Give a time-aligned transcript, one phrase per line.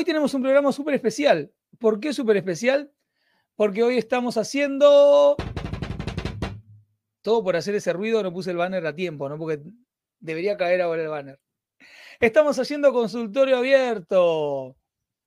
[0.00, 1.52] Hoy tenemos un programa súper especial.
[1.78, 2.90] ¿Por qué súper especial?
[3.54, 5.36] Porque hoy estamos haciendo...
[7.20, 9.36] Todo por hacer ese ruido, no puse el banner a tiempo, ¿no?
[9.36, 9.60] Porque
[10.18, 11.38] debería caer ahora el banner.
[12.18, 14.74] Estamos haciendo consultorio abierto.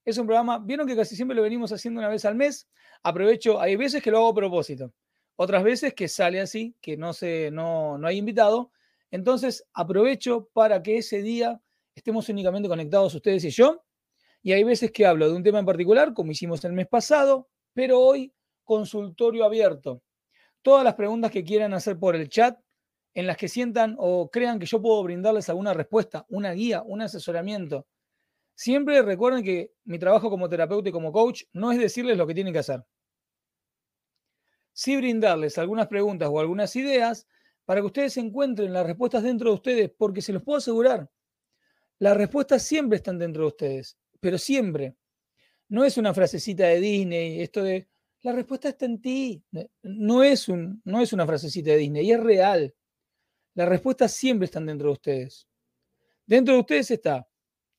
[0.05, 2.67] Es un programa, vieron que casi siempre lo venimos haciendo una vez al mes.
[3.03, 4.91] Aprovecho, hay veces que lo hago a propósito,
[5.35, 8.71] otras veces que sale así, que no, se, no, no hay invitado.
[9.11, 11.61] Entonces aprovecho para que ese día
[11.93, 13.82] estemos únicamente conectados ustedes y yo
[14.43, 17.47] y hay veces que hablo de un tema en particular, como hicimos el mes pasado,
[17.73, 18.33] pero hoy
[18.65, 20.03] consultorio abierto.
[20.61, 22.59] Todas las preguntas que quieran hacer por el chat,
[23.13, 27.01] en las que sientan o crean que yo puedo brindarles alguna respuesta, una guía, un
[27.01, 27.87] asesoramiento.
[28.53, 32.33] Siempre recuerden que mi trabajo como terapeuta y como coach no es decirles lo que
[32.33, 32.83] tienen que hacer.
[34.73, 37.27] Sí brindarles algunas preguntas o algunas ideas
[37.63, 41.09] para que ustedes encuentren las respuestas dentro de ustedes, porque se los puedo asegurar,
[41.99, 44.95] las respuestas siempre están dentro de ustedes pero siempre.
[45.67, 47.89] No es una frasecita de Disney, esto de,
[48.21, 49.43] la respuesta está en ti.
[49.81, 52.73] No es, un, no es una frasecita de Disney, es real.
[53.53, 55.47] Las respuestas siempre están dentro de ustedes.
[56.25, 57.27] Dentro de ustedes está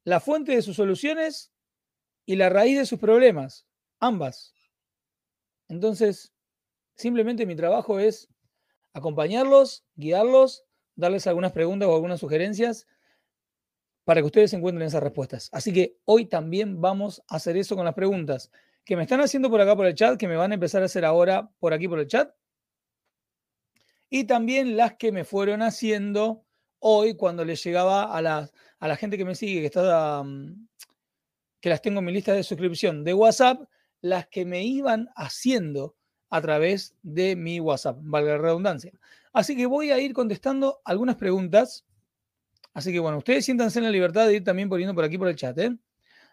[0.04, 1.50] la fuente de sus soluciones
[2.26, 3.66] y la raíz de sus problemas,
[4.00, 4.54] ambas.
[5.68, 6.34] Entonces,
[6.94, 8.28] simplemente mi trabajo es
[8.92, 12.86] acompañarlos, guiarlos, darles algunas preguntas o algunas sugerencias
[14.04, 15.48] para que ustedes encuentren esas respuestas.
[15.52, 18.50] Así que hoy también vamos a hacer eso con las preguntas
[18.84, 20.86] que me están haciendo por acá por el chat, que me van a empezar a
[20.86, 22.34] hacer ahora por aquí por el chat.
[24.10, 26.44] Y también las que me fueron haciendo
[26.78, 30.68] hoy cuando les llegaba a la, a la gente que me sigue, que, está, mm,
[31.60, 33.62] que las tengo en mi lista de suscripción de WhatsApp,
[34.02, 35.96] las que me iban haciendo
[36.28, 38.92] a través de mi WhatsApp, valga la redundancia.
[39.32, 41.86] Así que voy a ir contestando algunas preguntas
[42.74, 45.28] Así que bueno, ustedes siéntanse en la libertad de ir también poniendo por aquí por
[45.28, 45.56] el chat.
[45.58, 45.76] ¿eh?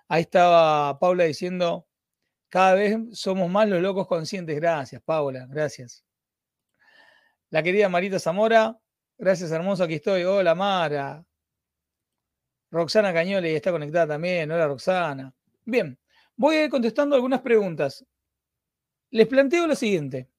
[0.08, 1.88] Ahí estaba Paula diciendo,
[2.50, 4.56] cada vez somos más los locos conscientes.
[4.56, 6.04] Gracias, Paula, gracias.
[7.52, 8.80] La querida Marita Zamora,
[9.18, 10.24] gracias hermoso, aquí estoy.
[10.24, 11.24] Hola Mara.
[12.72, 14.52] Roxana Cañole está conectada también.
[14.52, 15.34] Hola Roxana.
[15.66, 15.98] Bien,
[16.36, 18.04] voy a ir contestando algunas preguntas.
[19.12, 20.30] Les planteo lo siguiente.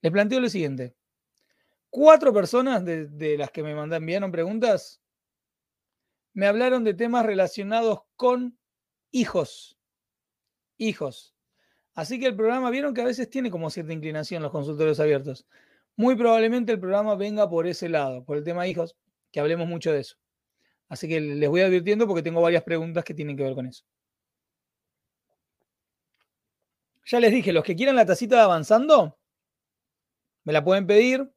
[0.00, 0.97] Les planteo lo siguiente
[1.90, 5.00] cuatro personas de, las que me mandan, enviaron preguntas,
[6.32, 8.58] me hablaron de temas relacionados con
[9.10, 9.78] hijos.
[10.76, 11.34] Hijos.
[11.94, 15.46] Así que el programa, vieron que a veces tiene como cierta inclinación los consultorios abiertos.
[15.96, 18.96] Muy probablemente el programa venga por ese lado, por el tema hijos,
[19.32, 20.16] que hablemos mucho de eso.
[20.88, 23.84] Así que les voy advirtiendo porque tengo varias preguntas que tienen que ver con eso.
[27.04, 29.18] Ya les dije, los que quieran la tacita de avanzando,
[30.44, 31.28] me la pueden pedir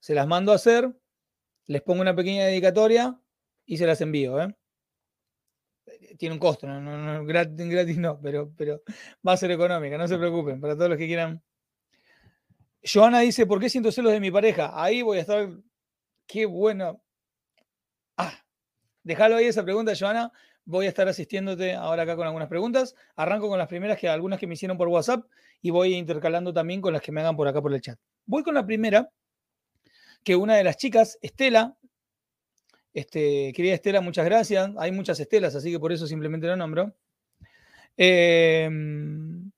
[0.00, 0.92] se las mando a hacer,
[1.66, 3.20] les pongo una pequeña dedicatoria
[3.66, 4.40] y se las envío.
[4.40, 4.54] ¿eh?
[6.18, 8.82] Tiene un costo, no, gratis, no, pero, pero
[9.26, 11.42] va a ser económica, no se preocupen, para todos los que quieran.
[12.82, 14.70] Joana dice, ¿por qué siento celos de mi pareja?
[14.72, 15.48] Ahí voy a estar,
[16.26, 17.02] qué bueno.
[18.16, 18.32] Ah,
[19.02, 20.32] déjalo ahí esa pregunta, Joana.
[20.64, 22.94] Voy a estar asistiéndote ahora acá con algunas preguntas.
[23.16, 25.26] Arranco con las primeras, que algunas que me hicieron por WhatsApp,
[25.60, 27.98] y voy intercalando también con las que me hagan por acá por el chat.
[28.26, 29.10] Voy con la primera,
[30.24, 31.76] que una de las chicas, Estela,
[32.92, 34.70] este, querida Estela, muchas gracias.
[34.78, 36.94] Hay muchas Estelas, así que por eso simplemente lo nombro.
[37.96, 39.50] Em,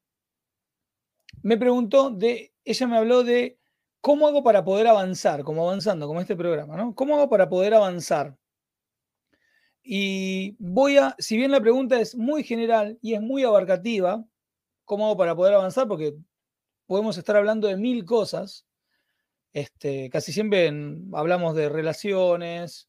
[1.42, 3.58] me preguntó de, ella me habló de
[4.00, 6.94] cómo hago para poder avanzar, como avanzando, como este programa, ¿no?
[6.94, 8.36] ¿Cómo hago para poder avanzar?
[9.82, 14.24] Y voy a, si bien la pregunta es muy general y es muy abarcativa,
[14.84, 15.88] ¿cómo hago para poder avanzar?
[15.88, 16.14] Porque
[16.86, 18.66] podemos estar hablando de mil cosas.
[19.52, 20.72] Este, casi siempre
[21.12, 22.88] hablamos de relaciones,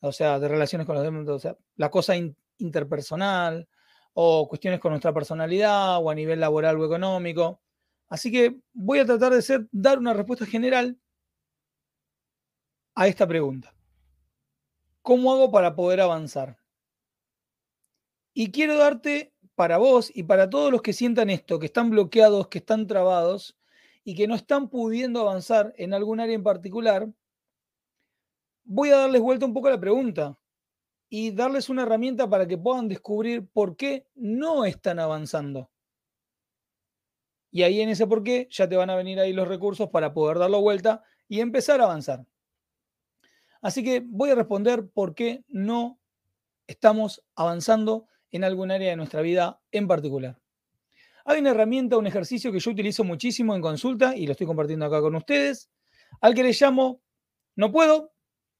[0.00, 2.14] o sea, de relaciones con los demás, o sea, la cosa
[2.58, 3.68] interpersonal
[4.14, 7.62] o cuestiones con nuestra personalidad o a nivel laboral o económico.
[8.08, 10.98] Así que voy a tratar de ser, dar una respuesta general
[12.94, 13.74] a esta pregunta.
[15.00, 16.58] ¿Cómo hago para poder avanzar?
[18.34, 22.48] Y quiero darte para vos y para todos los que sientan esto, que están bloqueados,
[22.48, 23.56] que están trabados,
[24.04, 27.08] y que no están pudiendo avanzar en algún área en particular,
[28.64, 30.38] voy a darles vuelta un poco a la pregunta
[31.08, 35.70] y darles una herramienta para que puedan descubrir por qué no están avanzando.
[37.50, 40.14] Y ahí en ese por qué ya te van a venir ahí los recursos para
[40.14, 42.26] poder darlo vuelta y empezar a avanzar.
[43.60, 46.00] Así que voy a responder por qué no
[46.66, 50.41] estamos avanzando en algún área de nuestra vida en particular.
[51.24, 54.86] Hay una herramienta, un ejercicio que yo utilizo muchísimo en consulta y lo estoy compartiendo
[54.86, 55.70] acá con ustedes,
[56.20, 57.00] al que le llamo
[57.54, 58.12] no puedo,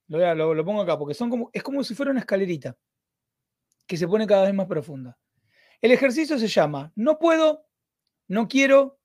[0.09, 1.17] lo, pongo acá, porque
[1.53, 2.76] es como si fuera una escalerita
[3.87, 5.19] que se pone cada vez más profunda.
[5.81, 7.67] El ejercicio se llama No puedo,
[8.29, 8.99] no quiero,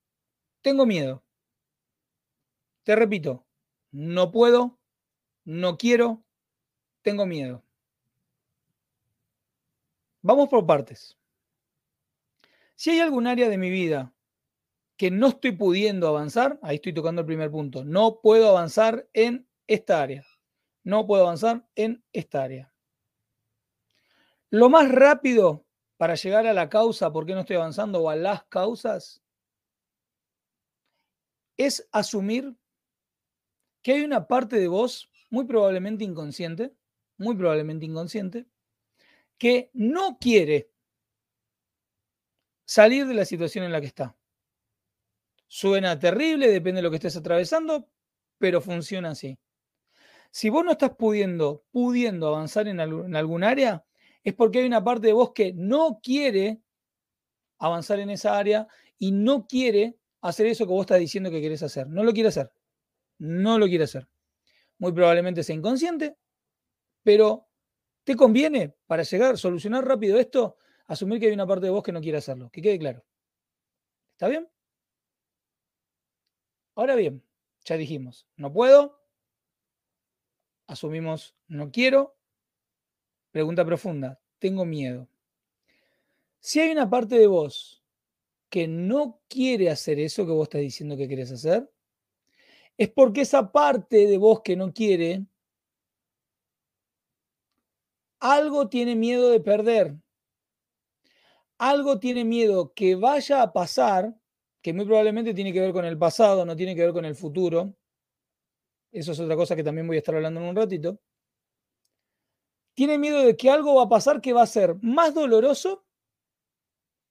[0.62, 1.24] tengo miedo.
[2.84, 3.46] Te repito,
[3.92, 4.80] no puedo,
[5.44, 6.24] no quiero,
[7.02, 7.64] tengo miedo.
[10.22, 11.17] Vamos por partes.
[12.78, 14.14] Si hay algún área de mi vida
[14.96, 19.48] que no estoy pudiendo avanzar, ahí estoy tocando el primer punto, no puedo avanzar en
[19.68, 20.26] esta área
[20.88, 22.74] no puedo avanzar en esta área.
[24.50, 25.66] Lo más rápido
[25.98, 29.22] para llegar a la causa, por qué no estoy avanzando, o a las causas,
[31.58, 32.56] es asumir
[33.82, 36.74] que hay una parte de vos, muy probablemente inconsciente,
[37.18, 38.48] muy probablemente inconsciente,
[39.38, 40.72] que no quiere
[42.68, 44.16] salir de la situación en la que está.
[45.48, 47.90] Suena terrible, depende de lo que estés atravesando,
[48.38, 49.40] pero funciona así.
[50.30, 53.86] Si vos no estás pudiendo, pudiendo avanzar en, algún área,
[54.22, 56.62] es porque hay una parte de vos que no quiere
[57.58, 58.68] avanzar en esa área
[59.00, 61.88] y no quiere hacer eso que vos estás diciendo que querés hacer.
[61.88, 62.52] No lo quiere hacer.
[63.18, 64.08] No lo quiere hacer.
[64.78, 66.18] Muy probablemente sea inconsciente,
[67.02, 67.48] pero
[68.04, 71.92] ¿te conviene para llegar, solucionar rápido esto, asumir que hay una parte de vos que
[71.92, 72.50] no quiere hacerlo?
[72.50, 73.04] Que quede claro.
[74.14, 74.50] ¿Está bien?
[76.76, 77.24] Ahora bien,
[77.66, 79.00] ya dijimos, no puedo,
[80.68, 82.16] asumimos no quiero.
[83.32, 85.08] Pregunta profunda, tengo miedo.
[86.40, 87.84] Si hay una parte de vos
[88.50, 91.70] que no quiere hacer eso que vos estás diciendo que querés hacer,
[92.78, 95.26] es porque esa parte de vos que no quiere,
[98.20, 99.96] algo tiene miedo de perder.
[101.60, 104.16] Algo tiene miedo que vaya a pasar,
[104.62, 107.16] que muy probablemente tiene que ver con el pasado, no tiene que ver con el
[107.16, 107.76] futuro,
[108.92, 111.00] eso es otra cosa que también voy a estar hablando en un ratito,
[112.76, 115.86] tiene miedo de que algo va a pasar que va a ser más doloroso,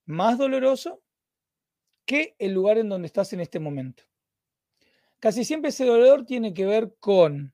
[0.05, 1.03] más doloroso
[2.05, 4.05] que el lugar en donde estás en este momento.
[5.19, 7.53] Casi siempre ese dolor tiene que ver con,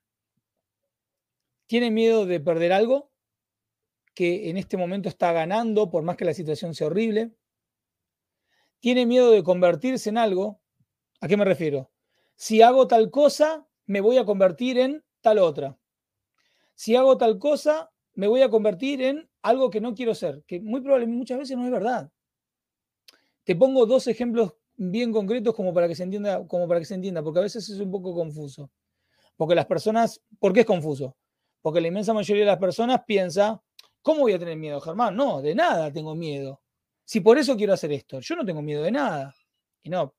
[1.67, 3.12] tiene miedo de perder algo
[4.15, 7.33] que en este momento está ganando, por más que la situación sea horrible.
[8.81, 10.61] Tiene miedo de convertirse en algo.
[11.21, 11.91] ¿A qué me refiero?
[12.35, 15.79] Si hago tal cosa, me voy a convertir en tal otra.
[16.75, 20.61] Si hago tal cosa, me voy a convertir en algo que no quiero ser, que
[20.61, 22.11] muy probablemente muchas veces no es verdad.
[23.45, 26.95] Te pongo dos ejemplos bien concretos como para que se entienda, como para que se
[26.95, 28.71] entienda, porque a veces es un poco confuso.
[29.37, 31.17] Porque las personas, ¿por qué es confuso?
[31.61, 33.63] Porque la inmensa mayoría de las personas piensa,
[34.03, 35.17] ¿cómo voy a tener miedo, Germán?
[35.17, 36.61] No, de nada tengo miedo.
[37.05, 39.35] Si por eso quiero hacer esto, yo no tengo miedo de nada.
[39.83, 40.15] Y no,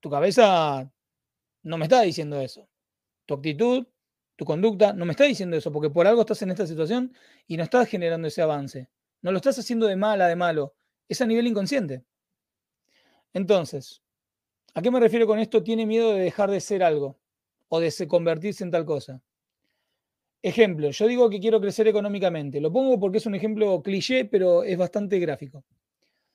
[0.00, 0.90] tu cabeza
[1.62, 2.68] no me está diciendo eso
[3.28, 3.86] tu actitud,
[4.36, 7.12] tu conducta, no me está diciendo eso, porque por algo estás en esta situación
[7.46, 8.88] y no estás generando ese avance.
[9.20, 10.74] No lo estás haciendo de mala, de malo.
[11.08, 12.04] Es a nivel inconsciente.
[13.34, 14.02] Entonces,
[14.72, 15.62] ¿a qué me refiero con esto?
[15.62, 17.18] Tiene miedo de dejar de ser algo
[17.68, 19.20] o de convertirse en tal cosa.
[20.42, 22.60] Ejemplo, yo digo que quiero crecer económicamente.
[22.60, 25.64] Lo pongo porque es un ejemplo cliché, pero es bastante gráfico.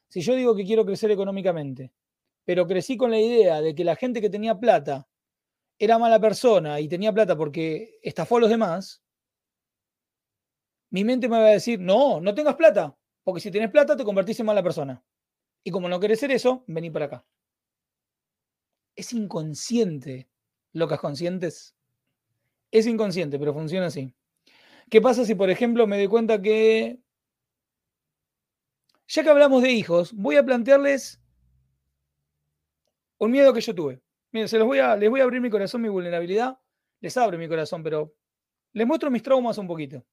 [0.09, 1.91] Si yo digo que quiero crecer económicamente,
[2.45, 5.07] pero crecí con la idea de que la gente que tenía plata
[5.79, 9.03] era mala persona y tenía plata porque estafó a los demás,
[10.91, 14.03] mi mente me va a decir, no, no tengas plata, porque si tienes plata te
[14.03, 15.03] convertís en mala persona.
[15.63, 17.25] Y como no querés ser eso, vení para acá.
[18.95, 20.29] Es inconsciente,
[20.71, 21.72] locas conscientes.
[22.73, 24.15] Es inconsciente, pero funciona así.
[24.89, 26.99] ¿Qué pasa si, por ejemplo, me doy cuenta que,
[29.07, 31.21] ya que hablamos de hijos, voy a plantearles
[33.19, 34.01] un miedo que yo tuve?
[34.31, 36.59] Miren, se los voy a, les voy a abrir mi corazón, mi vulnerabilidad.
[36.99, 38.15] Les abro mi corazón, pero
[38.71, 40.03] les muestro mis traumas un poquito.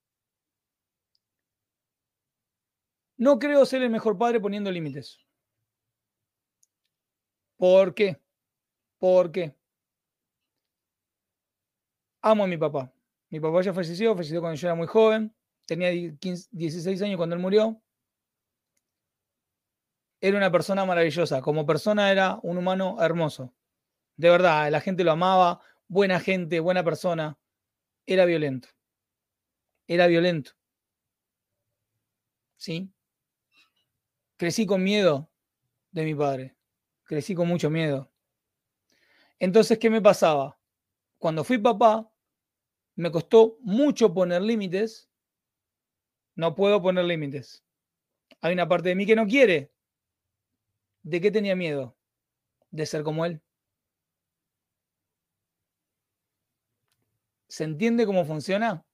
[3.17, 5.19] No creo ser el mejor padre poniendo límites.
[7.57, 8.21] ¿Por qué?
[8.99, 9.55] ¿Por qué?
[12.23, 12.93] Amo a mi papá.
[13.31, 15.35] Mi papá ya falleció, falleció cuando yo era muy joven.
[15.67, 17.81] Tenía 16 años cuando él murió.
[20.21, 21.41] Era una persona maravillosa.
[21.41, 23.55] Como persona era un humano hermoso.
[24.17, 27.39] De verdad, la gente lo amaba, buena gente, buena persona.
[28.07, 28.69] Era violento.
[29.87, 30.53] Era violento.
[32.61, 32.93] ¿sí?
[34.37, 35.31] Crecí con miedo
[35.91, 36.57] de mi padre,
[37.05, 38.13] crecí con mucho miedo.
[39.39, 40.59] Entonces, ¿qué me pasaba?
[41.19, 42.10] Cuando fui papá,
[43.01, 45.09] me costó mucho poner límites.
[46.35, 47.65] No puedo poner límites.
[48.43, 49.73] Hay una parte de mí que no quiere.
[51.03, 51.97] ¿De qué tenía miedo?
[52.71, 53.41] De ser como él.
[57.49, 58.85] ¿Se entiende cómo funciona?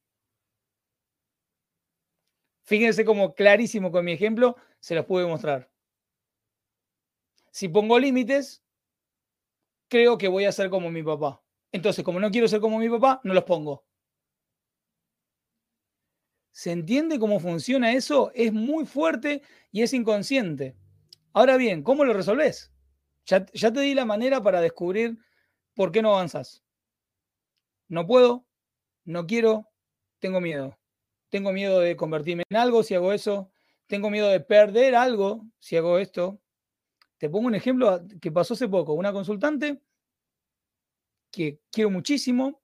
[2.63, 5.69] Fíjense cómo clarísimo con mi ejemplo se los pude mostrar.
[7.51, 8.63] Si pongo límites,
[9.89, 11.43] creo que voy a ser como mi papá.
[11.73, 13.85] Entonces, como no quiero ser como mi papá, no los pongo.
[16.57, 18.33] ¿Se entiende cómo funciona eso?
[18.35, 20.75] Es muy fuerte y es inconsciente.
[21.35, 22.73] Ahora bien, ¿cómo lo resolves?
[23.27, 25.19] Ya, ya te di la manera para descubrir
[25.75, 26.65] por qué no avanzas.
[27.89, 28.47] No puedo,
[29.05, 29.69] no quiero,
[30.19, 30.79] tengo miedo.
[31.29, 33.53] Tengo miedo de convertirme en algo si hago eso.
[33.87, 36.41] Tengo miedo de perder algo si hago esto.
[37.19, 38.95] Te pongo un ejemplo que pasó hace poco.
[38.95, 39.83] Una consultante
[41.31, 42.63] que quiero muchísimo,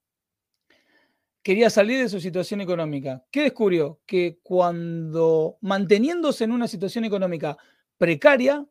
[1.43, 3.23] quería salir de su situación económica.
[3.29, 4.01] ¿Qué descubrió?
[4.05, 7.57] Que cuando manteniéndose en una situación económica
[7.97, 8.65] precaria,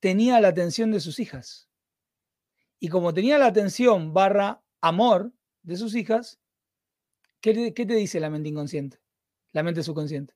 [0.00, 1.68] tenía la atención de sus hijas.
[2.78, 6.40] Y como tenía la atención barra amor de sus hijas,
[7.40, 9.00] ¿Qué, te dice la mente inconsciente?
[9.52, 10.34] La mente subconsciente.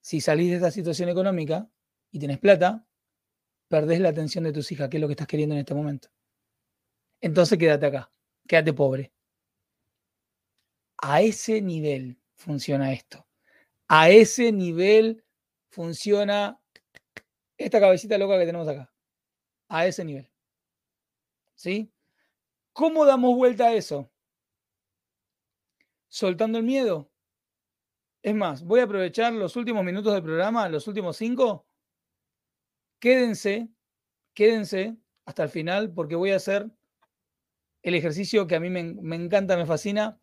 [0.00, 1.70] Si salís de esta situación económica
[2.10, 2.86] y tienes plata,
[3.68, 6.08] perdés la atención de tus hijas, que es lo que estás queriendo en este momento.
[7.20, 8.10] Entonces quédate acá,
[8.48, 9.12] quédate pobre.
[11.02, 13.26] A ese nivel funciona esto.
[13.88, 15.24] A ese nivel
[15.70, 16.60] funciona
[17.58, 18.92] esta cabecita loca que tenemos acá.
[19.68, 20.30] A ese nivel.
[21.54, 21.92] ¿Sí?
[22.72, 24.10] ¿Cómo damos vuelta a eso?
[26.10, 27.10] soltando el miedo.
[28.22, 31.66] Es más, voy a aprovechar los últimos minutos del programa, los últimos cinco.
[33.00, 33.70] Quédense,
[34.34, 36.70] quédense hasta el final porque voy a hacer
[37.82, 40.19] el ejercicio que a mí me, me encanta, me fascina,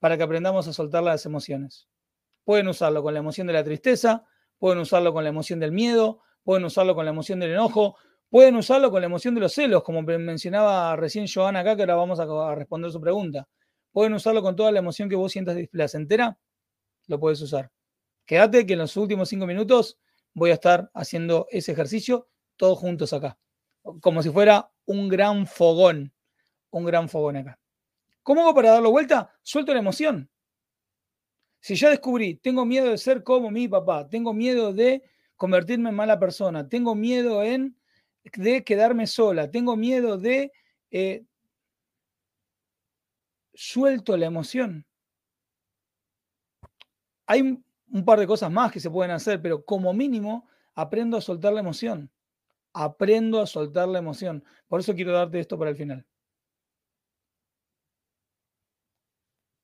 [0.00, 1.88] para que aprendamos a soltar las emociones.
[2.44, 4.24] Pueden usarlo con la emoción de la tristeza,
[4.58, 7.96] pueden usarlo con la emoción del miedo, pueden usarlo con la emoción del enojo,
[8.28, 11.94] pueden usarlo con la emoción de los celos, como mencionaba recién Joana acá, que ahora
[11.96, 13.46] vamos a responder su pregunta.
[13.92, 16.38] Pueden usarlo con toda la emoción que vos sientas placentera,
[17.06, 17.70] lo puedes usar.
[18.24, 19.98] Quédate que en los últimos cinco minutos
[20.32, 23.38] voy a estar haciendo ese ejercicio todos juntos acá,
[24.00, 26.12] como si fuera un gran fogón,
[26.70, 27.59] un gran fogón acá.
[28.30, 29.34] ¿Cómo hago para darlo vuelta?
[29.42, 30.30] Suelto la emoción.
[31.58, 35.02] Si ya descubrí, tengo miedo de ser como mi papá, tengo miedo de
[35.34, 37.76] convertirme en mala persona, tengo miedo en,
[38.36, 40.52] de quedarme sola, tengo miedo de
[40.92, 41.24] eh,
[43.52, 44.86] suelto la emoción.
[47.26, 51.20] Hay un par de cosas más que se pueden hacer, pero como mínimo aprendo a
[51.20, 52.12] soltar la emoción.
[52.74, 54.44] Aprendo a soltar la emoción.
[54.68, 56.06] Por eso quiero darte esto para el final.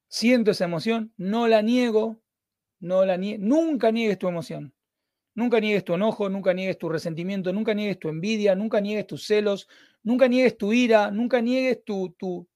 [0.09, 2.21] Siento esa emoción, no la niego,
[2.81, 4.75] no la nunca niegues tu emoción.
[5.35, 9.27] Nunca niegues tu enojo, nunca niegues tu resentimiento, nunca niegues tu envidia, nunca niegues tus
[9.27, 9.69] celos,
[10.03, 12.49] nunca niegues tu ira, nunca niegues tu, tu,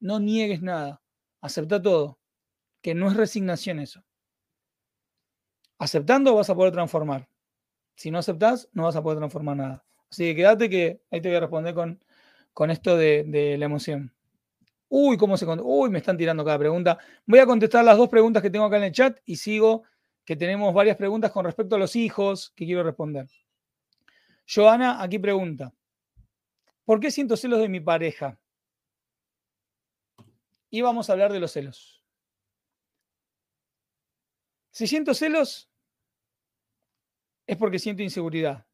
[0.00, 1.00] no niegues nada,
[1.40, 2.18] acepta todo,
[2.82, 4.04] que no es resignación eso.
[5.78, 7.28] Aceptando vas a poder transformar.
[7.96, 9.84] Si no aceptas, no vas a poder transformar nada.
[10.10, 12.04] Así que quédate que ahí te voy a responder con,
[12.52, 14.14] con esto de, la emoción.
[14.94, 16.98] Uy, ¿cómo se Uy, me están tirando cada pregunta.
[17.26, 19.84] Voy a contestar las dos preguntas que tengo acá en el chat y sigo
[20.24, 23.26] que tenemos varias preguntas con respecto a los hijos que quiero responder.
[24.46, 25.72] Joana aquí pregunta,
[26.84, 28.38] ¿por qué siento celos de mi pareja?
[30.72, 32.02] y vamos a hablar de los celos.
[34.70, 35.70] Si siento celos,
[37.46, 38.66] es porque siento inseguridad.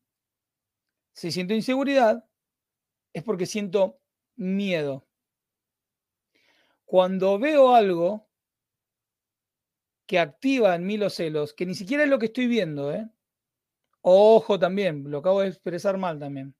[1.13, 2.25] Si siento inseguridad,
[3.13, 4.01] es porque siento
[4.37, 5.08] miedo.
[6.89, 8.31] Cuando veo algo
[10.07, 13.07] que activa en mí los celos, que ni siquiera es lo que estoy viendo, ¿eh?
[14.01, 16.57] ojo también, lo acabo de expresar mal también,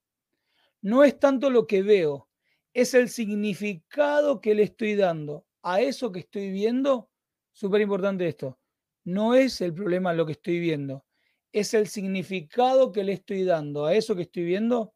[0.83, 2.29] no es tanto lo que veo,
[2.75, 7.11] es el significado que le estoy dando a eso que estoy viendo.
[7.53, 8.59] Súper importante esto.
[9.05, 11.07] No es el problema lo que estoy viendo,
[11.53, 14.95] es el significado que le estoy dando a eso que estoy viendo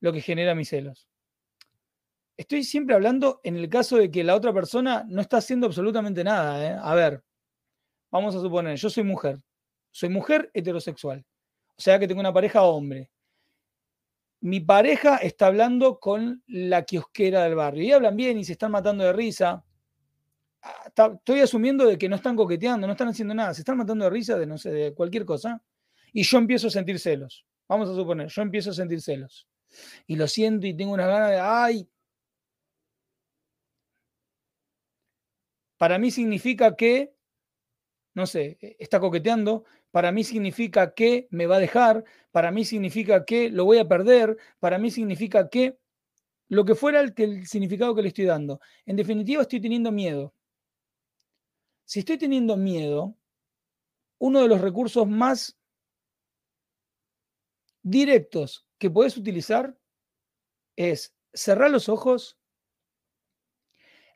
[0.00, 1.11] lo que genera mis celos.
[2.36, 6.24] Estoy siempre hablando en el caso de que la otra persona no está haciendo absolutamente
[6.24, 6.66] nada.
[6.66, 6.78] ¿eh?
[6.80, 7.22] A ver,
[8.10, 9.38] vamos a suponer, yo soy mujer,
[9.90, 11.24] soy mujer heterosexual,
[11.76, 13.10] o sea que tengo una pareja hombre
[14.42, 18.72] mi pareja está hablando con la kiosquera del barrio y hablan bien y se están
[18.72, 19.64] matando de risa.
[20.62, 24.04] ah, estoy asumiendo de que no están coqueteando, no están haciendo nada, se están matando
[24.04, 25.62] de risa de no sé, de cualquier cosa.
[26.12, 27.46] Y yo empiezo a sentir celos.
[27.68, 29.46] Vamos a suponer, yo empiezo a sentir celos.
[30.08, 31.88] Y lo siento y tengo unas ganas de, ay.
[35.82, 37.12] Para mí significa que,
[38.14, 42.64] no sé, e, está coqueteando, para mí significa que me va a dejar, para mí
[42.64, 45.80] significa que lo voy a perder, para mí significa que
[46.46, 48.60] lo que fuera el, el significado que le estoy dando.
[48.86, 50.32] En definitiva, estoy teniendo miedo.
[51.84, 53.16] Si estoy teniendo miedo,
[54.18, 55.58] uno de los recursos más
[57.82, 59.76] directos que puedes utilizar
[60.76, 62.38] es cerrar los ojos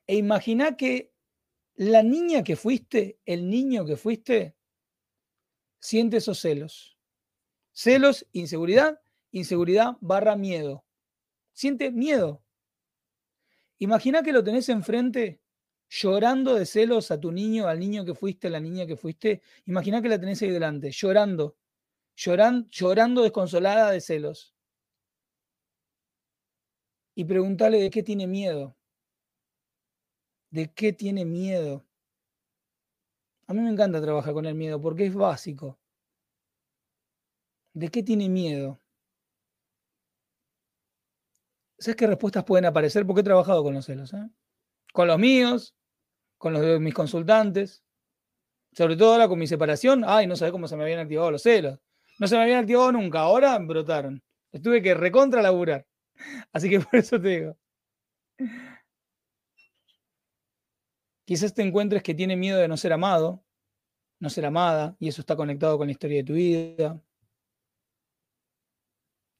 [0.06, 1.15] e imagina que
[1.76, 4.56] la niña que fuiste, el niño que fuiste,
[5.78, 6.96] siente esos celos.
[7.72, 10.84] Celos, inseguridad, inseguridad barra miedo.
[11.52, 12.42] Siente miedo.
[13.78, 15.40] Imagina que lo tenés enfrente
[15.88, 19.42] llorando de celos a tu niño, al niño que fuiste, a la niña que fuiste.
[19.66, 21.56] Imagina que la tenés ahí delante, llorando
[22.16, 24.54] llorando desconsolada de celos.
[27.14, 28.75] Y preguntarle de qué tiene miedo.
[30.50, 31.84] ¿De qué tiene miedo?
[33.48, 35.78] A mí me encanta trabajar con el miedo porque es básico.
[37.74, 38.80] ¿De qué tiene miedo?
[41.78, 43.06] ¿Sabes qué respuestas pueden aparecer?
[43.06, 44.12] Porque he trabajado con los celos.
[44.14, 44.28] ¿eh?
[44.92, 45.76] Con los míos,
[46.38, 47.84] con los de mis consultantes.
[48.72, 50.04] Sobre todo ahora con mi separación.
[50.06, 51.80] Ay, no sabes cómo se me habían activado los celos.
[52.18, 54.22] No se me habían activado nunca, ahora brotaron.
[54.62, 55.86] tuve que recontra laburar.
[56.52, 57.56] Así que por eso te digo.
[61.26, 63.44] Quizás te encuentres que tiene miedo de no ser amado,
[64.20, 67.02] no ser amada, y eso está conectado con la historia de tu vida.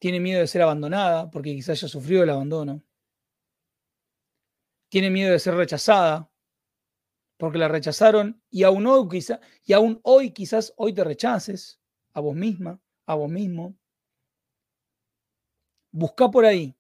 [0.01, 2.83] Tiene miedo de ser abandonada, porque quizás ya sufrió el abandono.
[4.89, 6.29] Tiene miedo de ser rechazada,
[7.37, 9.41] porque la rechazaron y aún hoy, quizá,
[10.03, 11.81] hoy quizás hoy te rechaces
[12.15, 13.77] a vos misma, a vos mismo.
[15.93, 16.77] Busca por ahí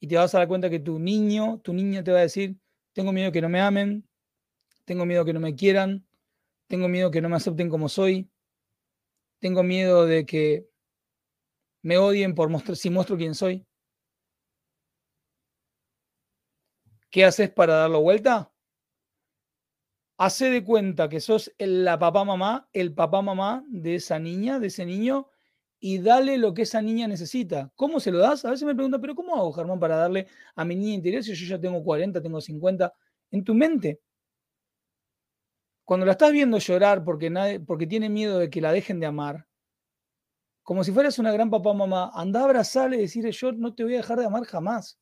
[0.00, 2.58] y te vas a dar cuenta que tu niño, tu niña te va a decir,
[2.94, 4.08] tengo miedo que no me amen,
[4.86, 6.06] tengo miedo que no me quieran,
[6.68, 8.30] tengo miedo que no me acepten como soy,
[9.38, 10.66] tengo miedo de que
[11.82, 13.66] me odien por mostrar, si muestro quién soy.
[17.10, 18.50] ¿Qué haces para darlo vuelta?
[20.18, 24.68] hace de cuenta que sos la papá mamá, el papá mamá de esa niña, de
[24.68, 25.28] ese niño,
[25.78, 27.70] y dale lo que esa niña necesita.
[27.76, 28.44] ¿Cómo se lo das?
[28.44, 31.34] A veces me preguntan, pero ¿cómo hago, Germán, para darle a mi niña interior si
[31.34, 32.92] yo ya tengo 40, tengo 50?
[33.30, 34.00] En tu mente.
[35.86, 39.46] Cuando la estás viendo llorar porque, tiene miedo de que la dejen de amar,
[40.62, 43.84] como si fueras una gran papá mamá, anda a abrazarle y decirle, yo no te
[43.84, 44.98] voy a dejar de amar jamás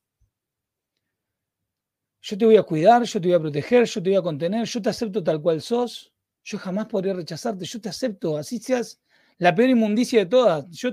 [2.27, 4.64] yo te voy a cuidar, yo te voy a proteger, yo te voy a contener,
[4.64, 6.11] yo te acepto tal cual sos,
[6.42, 8.99] yo jamás podría rechazarte, yo te acepto, así seas
[9.37, 10.66] la peor inmundicia de todas.
[10.70, 10.90] Yo,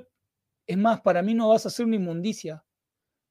[0.67, 2.65] es más, para mí no vas a ser una inmundicia.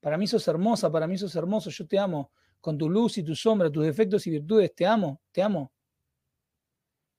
[0.01, 2.33] Para mí sos hermosa, para mí sos hermoso, yo te amo.
[2.59, 5.71] Con tu luz y tu sombra, tus defectos y virtudes, te amo, te amo.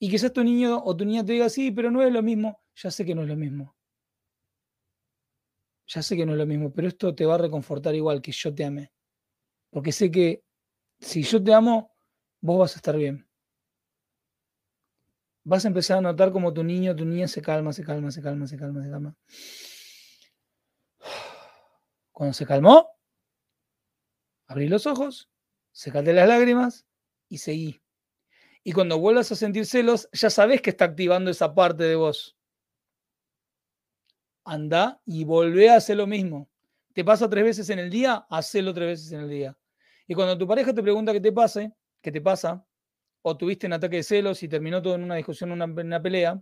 [0.04, 2.60] Y quizás tu niño o tu niña te diga, sí, pero no es lo mismo.
[2.76, 3.76] Ya sé que no es lo mismo.
[5.86, 8.32] Ya sé que no es lo mismo, pero esto te va a reconfortar igual que
[8.32, 8.92] yo te ame.
[9.70, 10.44] Porque sé que
[11.00, 11.92] si yo te amo,
[12.42, 13.28] vos vas a estar bien.
[15.44, 18.24] Vas a empezar a notar como tu niño, tu niña se calma, se calma, se
[18.24, 19.16] calma, se calma, se calma.
[22.12, 22.90] Cuando se calmó,
[24.48, 25.30] abrí los ojos,
[25.72, 26.88] secate las lágrimas
[27.30, 27.81] y seguí.
[28.64, 32.38] Y cuando vuelvas a sentir celos, ya sabes que está activando esa parte de vos.
[34.44, 36.50] Anda y volvé a hacer lo mismo.
[36.94, 38.26] ¿Te pasa tres veces en el día?
[38.30, 39.58] Hacelo tres veces en el día.
[40.08, 41.72] Y cuando tu pareja te pregunta qué te pase,
[42.02, 42.66] qué te pasa,
[43.22, 46.42] o tuviste un ataque de celos y terminó todo en una discusión, una, una pelea,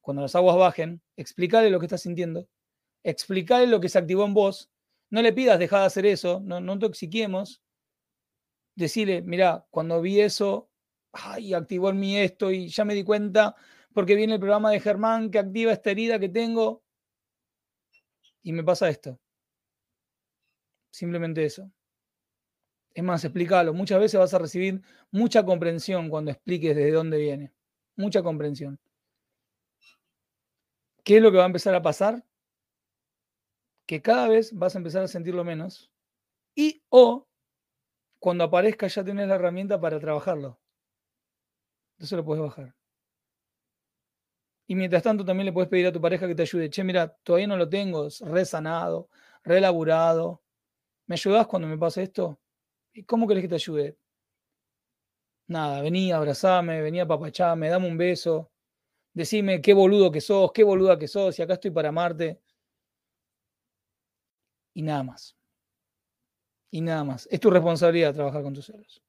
[0.00, 2.48] cuando las aguas bajen, explícale lo que estás sintiendo,
[3.02, 4.70] explícale lo que se activó en vos,
[5.10, 7.62] no le pidas dejar de hacer eso, no, no toxiquemos,
[8.74, 10.70] decirle, mira, cuando vi eso,
[11.16, 13.54] ay, activó en mí esto y ya me di cuenta
[13.92, 16.82] porque viene el programa de Germán que activa esta herida que tengo
[18.42, 19.18] y me pasa esto.
[20.90, 21.70] Simplemente eso.
[22.94, 23.74] Es más, explícalo.
[23.74, 27.52] Muchas veces vas a recibir mucha comprensión cuando expliques desde dónde viene.
[27.96, 28.78] Mucha comprensión.
[31.04, 32.24] ¿Qué es lo que va a empezar a pasar?
[33.86, 35.90] Que cada vez vas a empezar a sentirlo menos.
[36.54, 37.28] Y o
[38.18, 40.58] cuando aparezca ya tienes la herramienta para trabajarlo.
[41.96, 42.74] Entonces lo puedes bajar.
[44.68, 46.68] Y mientras tanto también le puedes pedir a tu pareja que te ayude.
[46.70, 49.08] Che, mira, todavía no lo tengo, resanado,
[49.44, 50.42] relaburado.
[51.06, 52.40] ¿Me ayudas cuando me pase esto?
[53.06, 53.96] ¿Cómo querés que te ayude?
[55.48, 58.50] Nada, vení, abrazame, vení, apapachame, dame un beso,
[59.14, 62.40] decime qué boludo que sos, qué boluda que sos, y acá estoy para amarte.
[64.74, 65.36] Y nada más.
[66.70, 67.28] Y nada más.
[67.30, 69.02] Es tu responsabilidad trabajar con tus celos.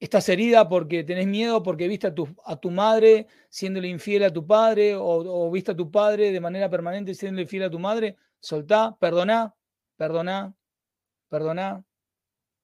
[0.00, 4.94] Estás herida porque tenés miedo, porque viste a tu, madre siéndole infiel a tu padre,
[4.96, 8.16] o, viste a tu padre de manera permanente siendo infiel a tu madre.
[8.40, 9.54] Soltá, perdoná,
[9.96, 10.54] perdoná,
[11.28, 11.84] perdoná,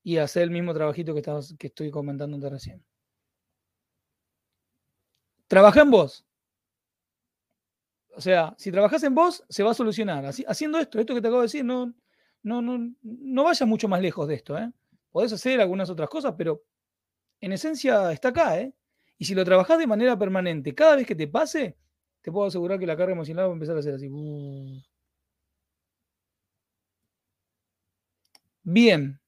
[0.02, 1.22] y hacer el mismo trabajito que,
[1.58, 2.82] que estoy comentando recién.
[5.46, 6.24] Trabaja en vos.
[8.14, 10.24] O sea, si trabajas en vos, se va a solucionar.
[10.24, 11.92] haciendo esto, esto que te acabo de decir, no,
[12.42, 14.56] no, no, no vayas mucho más lejos de esto.
[14.56, 14.72] ¿eh?
[15.10, 16.62] Podés hacer algunas otras cosas, pero
[17.40, 18.60] en esencia está acá.
[18.60, 18.74] ¿eh?
[19.18, 21.76] Y si lo trabajás de manera permanente, cada vez que te pase,
[22.22, 24.08] te puedo asegurar que la carga emocional va a empezar a ser así.
[28.64, 29.18] Bien.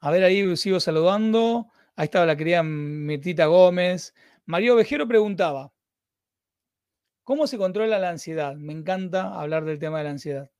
[0.00, 1.68] A ver, ahí sigo saludando.
[1.96, 4.14] Ahí estaba la querida Mirtita Gómez.
[4.46, 5.72] Mario Vejero preguntaba,
[7.24, 8.54] ¿cómo se controla la ansiedad?
[8.54, 10.51] Me encanta hablar del tema de la ansiedad.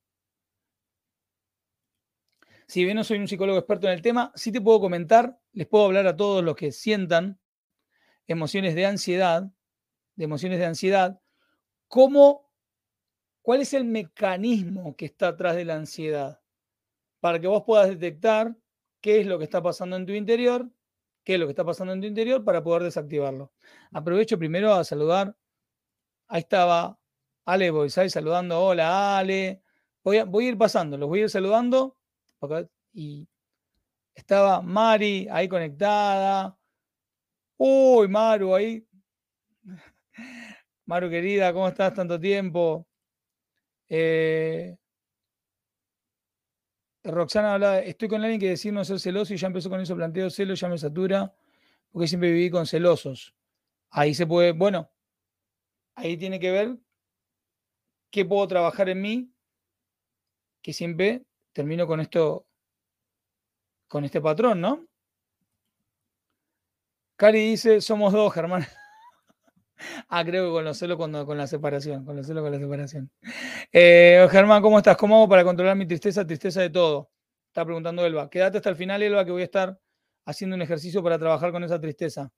[2.73, 5.67] Si bien no soy un psicólogo experto en el tema, sí te puedo comentar, les
[5.67, 7.39] puedo hablar a todos los que sientan
[8.27, 9.53] emociones de ansiedad,
[10.15, 11.21] de emociones de ansiedad,
[11.87, 12.51] cómo,
[13.43, 16.41] cuál es el mecanismo que está atrás de la ansiedad,
[17.21, 18.57] para que vos puedas detectar
[19.03, 20.67] qué es lo que está pasando en tu interior,
[21.25, 23.53] qué es lo que está pasando en tu interior para poder desactivarlo.
[23.91, 25.37] Aprovecho primero a saludar.
[26.27, 26.99] Ahí estaba
[27.45, 28.59] Ale Boisay saludando.
[28.59, 29.63] Hola Ale.
[30.03, 31.99] Voy a, voy a ir pasando, los voy a ir saludando.
[32.93, 33.29] Y
[34.15, 36.59] estaba Mari ahí conectada.
[37.57, 38.87] Uy, Maru, ahí.
[40.87, 42.87] Maru querida, ¿cómo estás tanto tiempo?
[43.89, 44.77] Eh,
[47.05, 49.97] Roxana habla, estoy con alguien que decir no ser celoso y ya empezó con eso,
[49.97, 51.35] planteo celos, ya me satura,
[51.91, 53.35] porque siempre viví con celosos.
[53.91, 54.91] Ahí se puede, bueno,
[55.95, 56.79] ahí tiene que ver
[58.11, 59.33] qué puedo trabajar en mí,
[60.63, 62.47] que siempre termino con esto,
[63.89, 64.87] con este patrón, ¿no?
[67.17, 68.63] Cari dice, somos dos, Germán.
[70.09, 72.59] Ah, creo que con los celos cuando, con la separación, con los celos con la
[72.59, 73.11] separación.
[73.73, 74.97] Eh, Germán, ¿cómo estás?
[74.97, 76.25] ¿Cómo hago para controlar mi tristeza?
[76.25, 77.11] Tristeza de todo.
[77.49, 78.31] Está preguntando Elba.
[78.31, 79.77] Quédate hasta el final, Elba, que voy a estar
[80.25, 82.31] haciendo un ejercicio para trabajar con esa tristeza.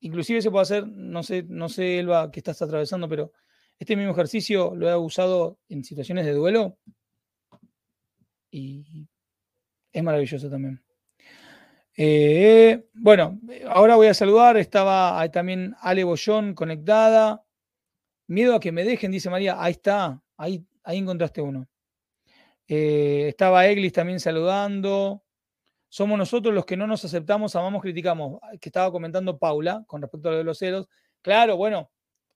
[0.00, 3.32] Inclusive se puede hacer, no sé, no sé, Elba, qué estás atravesando, pero
[3.78, 6.78] este mismo ejercicio lo he usado en situaciones de duelo
[8.50, 9.06] y
[9.92, 10.82] es maravilloso también.
[11.96, 14.56] Eh, bueno, ahora voy a saludar.
[14.56, 17.44] Estaba también Ale Bollón conectada.
[18.26, 19.62] Miedo a que me dejen, dice María.
[19.62, 21.68] Ahí está, ahí, ahí encontraste uno.
[22.66, 25.24] Eh, estaba Eglis también saludando.
[25.88, 28.40] Somos nosotros los que no nos aceptamos, amamos, criticamos.
[28.60, 30.88] Que estaba comentando Paula con respecto a lo de los celos.
[31.20, 31.90] Claro, bueno,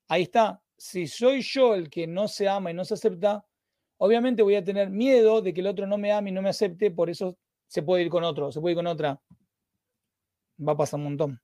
[0.09, 0.61] ahí está.
[0.77, 3.47] Si soy yo el que no se ama y no se acepta,
[4.05, 6.51] obviamente voy a tener miedo de que el otro no me ame y no me
[6.51, 7.37] acepte, por eso
[7.67, 9.21] se puede ir con otro, se puede ir con otra
[10.59, 11.41] va a pasar un montón.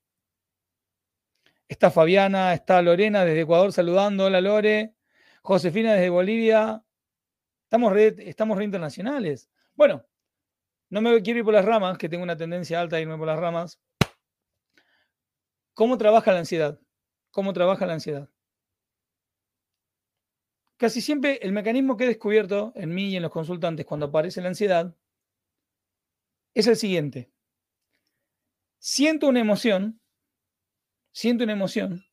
[1.69, 4.27] Está Fabiana, está Lorena desde Ecuador saludando.
[4.27, 4.95] Hola Lore.
[5.43, 6.85] Josefina desde Bolivia.
[7.65, 9.49] Estamos re, estamos re internacionales.
[9.75, 10.05] Bueno,
[10.91, 13.29] no me quiero ir por las ramas, que tengo una tendencia alta a irme por
[13.29, 13.81] las ramas.
[15.75, 16.81] ¿Cómo trabaja la ansiedad?
[17.31, 18.29] ¿Cómo trabaja la ansiedad?
[20.81, 24.41] Casi siempre el mecanismo que he descubierto en mí y en los consultantes cuando aparece
[24.41, 24.97] la ansiedad
[26.55, 27.31] es el siguiente
[28.81, 30.01] siento una emoción,
[31.13, 32.05] siento una emoción,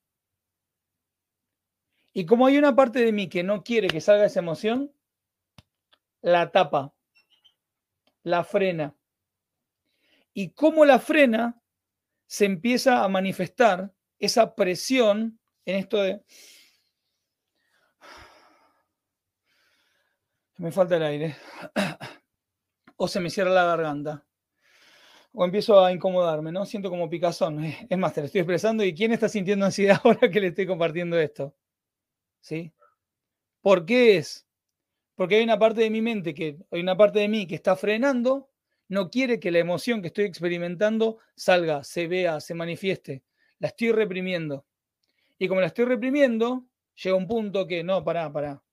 [2.14, 4.92] y como hay una parte de mí que no quiere que salga esa emoción,
[6.22, 6.94] la tapa,
[8.24, 8.96] la frena.
[10.34, 11.62] Y como la frena,
[12.26, 16.24] se empieza a manifestar esa presión en esto de...
[20.58, 21.36] Me falta el aire.
[23.00, 24.28] O se me cierra la garganta
[25.40, 26.66] o empiezo a incomodarme, ¿no?
[26.66, 27.64] Siento como picazón.
[27.64, 30.66] Es más, te lo estoy expresando y ¿quién está sintiendo ansiedad ahora que le estoy
[30.66, 31.56] compartiendo esto?
[32.42, 32.74] ¿Sí?
[33.62, 34.48] ¿Por qué es?
[35.14, 37.76] Porque hay una parte de mi mente que, hay una parte de mí que está
[37.76, 38.50] frenando,
[38.88, 43.24] no quiere que la emoción que estoy experimentando salga, se vea, se manifieste.
[43.60, 44.66] La estoy reprimiendo.
[45.38, 46.66] Y como la estoy reprimiendo,
[46.96, 48.64] llega un punto que, no, pará, pará.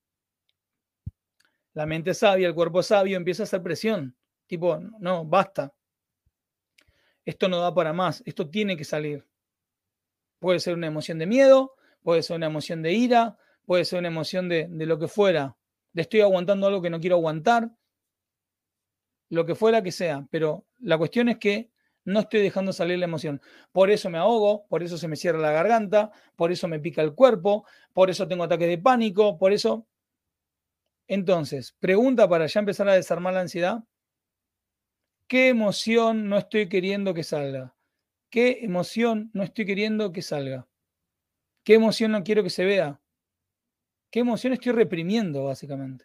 [1.75, 4.17] La mente sabia, el cuerpo sabio empieza a hacer presión.
[4.47, 5.75] Tipo, no, basta
[7.25, 9.27] esto no da para más, esto tiene que salir.
[10.39, 14.09] Puede ser una emoción de miedo, puede ser una emoción de ira, puede ser una
[14.09, 15.57] emoción de, lo que fuera,
[15.95, 17.71] estoy aguantando algo que no quiero aguantar.
[19.31, 21.71] lo que fuera que sea, pero la cuestión es que
[22.05, 23.41] no estoy dejando salir la emoción.
[23.73, 27.03] Por eso me ahogo, por eso se me cierra la garganta, por eso me pica
[27.03, 29.87] el cuerpo, por eso tengo ataques de pánico, por eso...
[31.09, 33.85] Entonces, pregunta para ya empezar a desarmar la ansiedad.
[35.29, 37.75] ¿Qué emoción no estoy queriendo que salga?
[38.31, 40.69] ¿Qué emoción no estoy queriendo que salga?
[41.63, 43.01] ¿Qué emoción no quiero que se vea?
[44.11, 46.05] ¿Qué emoción estoy reprimiendo, básicamente?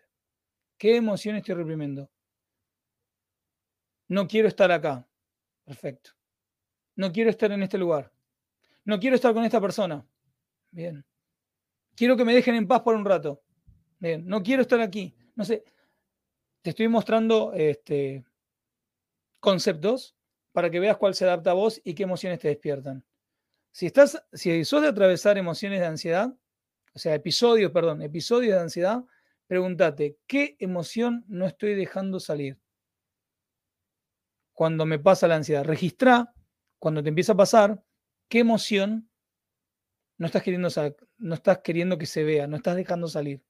[0.78, 2.10] ¿Qué emoción estoy reprimiendo?
[4.08, 5.08] No quiero estar acá.
[5.66, 6.12] Perfecto.
[6.96, 8.12] No quiero estar en este lugar.
[8.86, 10.06] No quiero estar con esta persona.
[10.72, 11.06] Bien.
[11.96, 13.44] Quiero que me dejen en paz por un rato.
[14.00, 15.14] No quiero estar aquí.
[15.36, 15.64] No sé.
[16.62, 18.26] Te estoy mostrando este,
[19.40, 20.16] conceptos
[20.52, 23.06] para que veas cuál se adapta a vos y qué emociones te despiertan.
[23.72, 26.34] Si estás, si sos de atravesar emociones de ansiedad,
[26.94, 29.04] o sea, episodios, perdón, episodios de ansiedad,
[29.48, 32.60] pregúntate, ¿qué emoción no estoy dejando salir?
[34.54, 36.34] Cuando me pasa la ansiedad, registra
[36.80, 37.84] cuando te empieza a pasar,
[38.28, 39.10] qué emoción
[40.18, 40.70] no estás queriendo,
[41.18, 43.42] no estás queriendo que se vea, no estás dejando salir.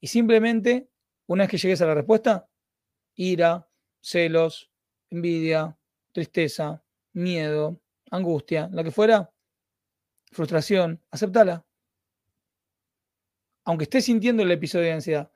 [0.00, 0.88] Y simplemente,
[1.26, 2.48] una vez que llegues a la respuesta,
[3.14, 3.68] ira,
[4.00, 4.70] celos,
[5.10, 5.76] envidia,
[6.12, 6.82] tristeza,
[7.12, 7.80] miedo,
[8.10, 9.32] angustia, la que fuera,
[10.30, 11.64] frustración, aceptala.
[13.64, 15.30] Aunque estés sintiendo el episodio de ansiedad.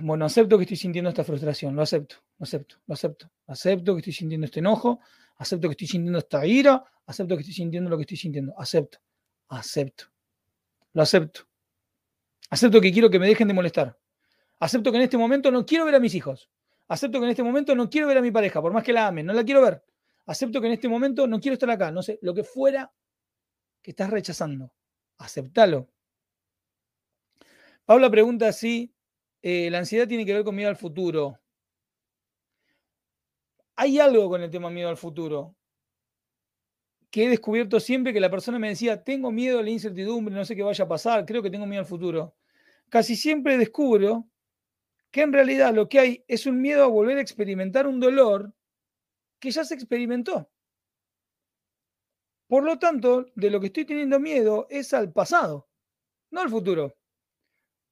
[0.00, 3.30] Bueno, acepto que estoy sintiendo esta frustración, lo acepto, lo acepto, lo acepto.
[3.46, 5.00] Acepto que estoy sintiendo este enojo,
[5.36, 8.98] acepto que estoy sintiendo esta ira, acepto que estoy sintiendo lo que estoy sintiendo, acepto,
[9.48, 10.04] acepto,
[10.92, 11.48] lo acepto.
[12.50, 13.98] Acepto que quiero que me dejen de molestar.
[14.58, 16.48] Acepto que en este momento no quiero ver a mis hijos.
[16.88, 19.08] Acepto que en este momento no quiero ver a mi pareja, por más que la
[19.08, 19.82] ame, no la quiero ver.
[20.26, 22.92] Acepto que en este momento no quiero estar acá, no sé, lo que fuera
[23.82, 24.72] que estás rechazando.
[25.18, 25.88] Aceptalo.
[27.84, 28.94] Paula pregunta si
[29.42, 31.38] eh, la ansiedad tiene que ver con miedo al futuro.
[33.76, 35.55] Hay algo con el tema miedo al futuro
[37.16, 40.44] que he descubierto siempre que la persona me decía, tengo miedo a la incertidumbre, no
[40.44, 42.36] sé qué vaya a pasar, creo que tengo miedo al futuro.
[42.90, 44.28] Casi siempre descubro
[45.10, 48.52] que en realidad lo que hay es un miedo a volver a experimentar un dolor
[49.38, 50.50] que ya se experimentó.
[52.48, 55.70] Por lo tanto, de lo que estoy teniendo miedo es al pasado,
[56.30, 56.98] no al futuro.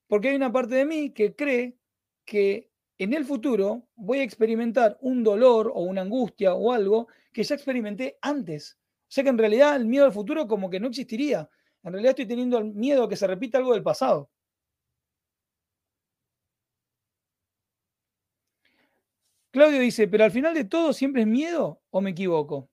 [0.07, 1.79] Porque hay una parte de mí que cree
[2.27, 7.43] que en el futuro voy a experimentar un dolor o una angustia o algo que
[7.43, 8.79] ya experimenté antes.
[9.05, 11.49] O sea que en realidad el miedo al futuro como que no existiría.
[11.83, 14.31] En realidad estoy teniendo miedo a que se repita algo del pasado.
[19.51, 22.69] Claudio dice, pero al final de todo siempre es miedo o me equivoco.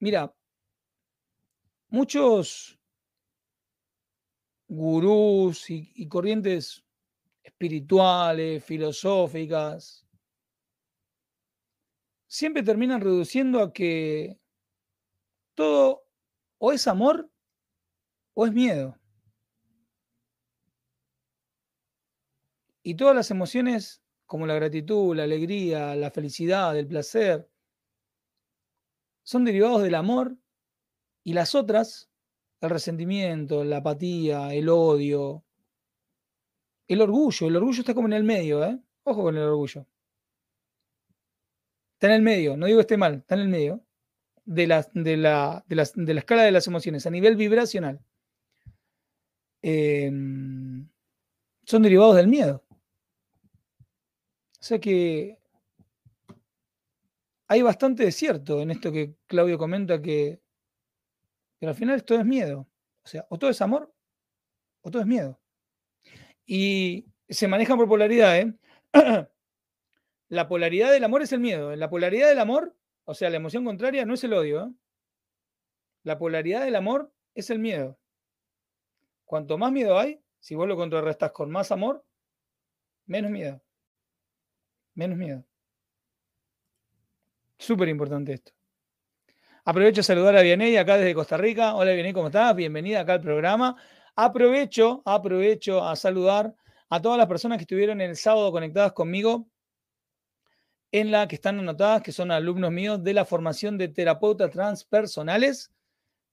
[0.00, 0.34] Mira,
[1.88, 2.78] muchos
[4.68, 6.84] gurús y, corrientes
[7.42, 10.05] espirituales, filosóficas,
[12.26, 14.38] siempre terminan reduciendo a que
[15.54, 16.06] todo
[16.58, 17.30] o es amor
[18.34, 18.98] o es miedo.
[22.82, 27.50] Y todas las emociones, como la gratitud, la alegría, la felicidad, el placer,
[29.24, 30.36] son derivados del amor
[31.24, 32.08] y las otras,
[32.60, 35.44] el resentimiento, la apatía, el odio,
[36.86, 37.48] el orgullo.
[37.48, 38.78] El orgullo está como en el medio, ¿eh?
[39.02, 39.86] Ojo con el orgullo.
[41.96, 43.82] Está en el medio, no digo que esté mal, está en el medio
[44.44, 48.00] de la, de la, de de la escala de las emociones, a nivel vibracional.
[49.62, 50.88] Em,
[51.64, 52.62] son derivados del miedo.
[54.60, 55.38] O sea que
[57.48, 60.40] hay bastante de cierto en esto que Claudio comenta que,
[61.62, 62.68] al final todo es miedo.
[63.04, 63.92] O sea, o todo es amor
[64.82, 65.40] o todo es miedo.
[66.44, 68.54] Y se manejan por polaridad, ¿eh?
[70.28, 71.74] La polaridad del amor es el miedo.
[71.76, 74.66] La polaridad del amor, o sea, la emoción contraria, no es el odio.
[74.66, 74.72] ¿eh?
[76.02, 77.98] La polaridad del amor es el miedo.
[79.24, 82.04] Cuanto más miedo hay, si vos lo contrarrestas con más amor,
[83.06, 83.60] menos miedo
[84.96, 85.44] menos miedo.
[87.58, 88.52] Súper importante esto.
[89.64, 91.74] Aprovecho a saludar a Vianey acá desde Costa Rica.
[91.74, 92.54] Hola Vianey, ¿cómo estás?
[92.54, 93.76] Bienvenida acá al programa.
[94.14, 96.54] Aprovecho, aprovecho a saludar
[96.88, 99.48] a todas las personas que estuvieron el sábado conectadas conmigo
[101.00, 105.70] en la que están anotadas, que son alumnos míos de la formación de terapeutas transpersonales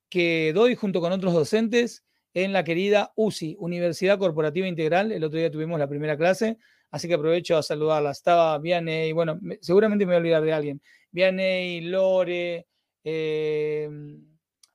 [0.10, 5.12] que doy junto con otros docentes en la querida UCI, Universidad Corporativa Integral.
[5.12, 6.58] El otro día tuvimos la primera clase.
[6.91, 8.12] Así que aprovecho a saludarla.
[8.12, 10.82] Estaba Vianey, bueno, seguramente me voy a olvidar de alguien.
[11.12, 12.65] Vianey, Lore,
[13.04, 13.89] eh,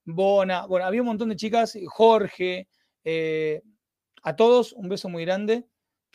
[0.05, 2.69] Bona, bueno, había un montón de chicas, Jorge,
[3.05, 3.63] eh,
[4.23, 5.65] a todos un beso muy grande,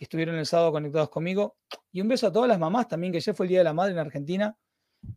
[0.04, 1.58] estuvieron el sábado conectados conmigo.
[1.92, 3.74] Y un beso a todas las mamás también, que ayer fue el Día de la
[3.74, 4.58] Madre en Argentina.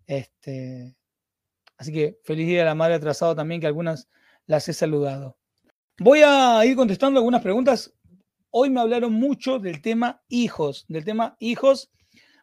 [0.07, 0.97] Este,
[1.77, 4.09] así que feliz Día de la Madre atrasado también, que algunas
[4.47, 5.39] las he saludado.
[5.99, 7.93] Voy a ir contestando algunas preguntas.
[8.51, 11.91] Hoy me hablaron mucho del tema hijos, del tema hijos,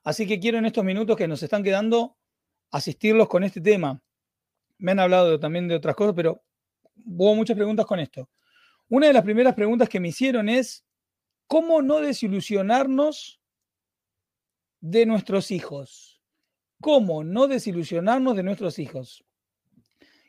[0.04, 2.18] así que quiero en estos minutos que nos están quedando
[2.72, 4.02] asistirlos con este tema.
[4.78, 6.44] Me han hablado también de otras cosas, pero
[7.06, 8.30] hubo muchas preguntas con esto.
[8.90, 10.84] Una de las primeras preguntas que me hicieron es,
[11.48, 13.42] ¿cómo no desilusionarnos
[14.82, 16.22] de nuestros hijos?
[16.82, 19.24] ¿Cómo no desilusionarnos de nuestros hijos?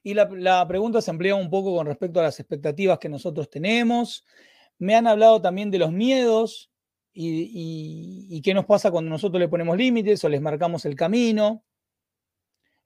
[0.03, 4.25] Y la, pregunta se amplía un poco con respecto a las expectativas que nosotros tenemos.
[4.79, 6.71] Me han hablado también de los miedos
[7.13, 11.65] y, qué nos pasa cuando nosotros le ponemos límites o les marcamos el camino.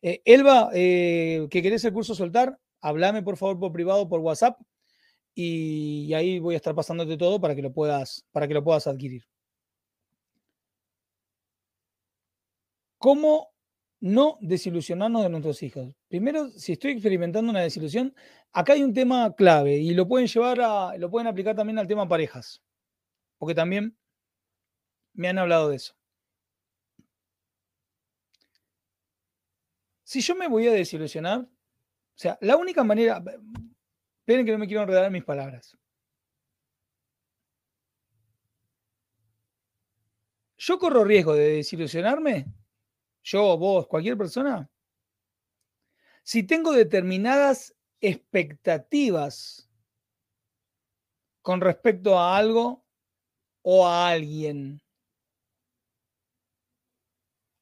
[0.00, 2.56] Eh, Elba, eh, ¿que querés el curso soltar?
[2.80, 4.60] Háblame por favor por privado, por WhatsApp
[5.34, 8.86] y, ahí voy a estar pasándote todo para que lo puedas, para que lo puedas
[8.86, 9.24] adquirir.
[12.98, 13.52] ¿Cómo
[14.00, 15.94] no desilusionarnos de nuestros hijos?
[16.08, 18.14] Primero, si estoy experimentando una desilusión,
[18.52, 21.86] acá hay un tema clave y lo pueden llevar a, lo pueden aplicar también al
[21.86, 22.60] tema parejas,
[23.38, 23.96] porque también
[25.14, 25.94] me han hablado de eso.
[30.02, 31.48] Si yo me voy a desilusionar, o
[32.14, 33.22] sea, la única manera,
[34.28, 35.74] Esperen que no me quiero enredar en mis palabras.
[40.58, 42.44] ¿Yo corro riesgo de desilusionarme?
[43.22, 44.70] Yo, vos, cualquier persona.
[46.22, 49.70] Si tengo determinadas expectativas
[51.40, 52.84] con respecto a algo
[53.62, 54.78] o a alguien.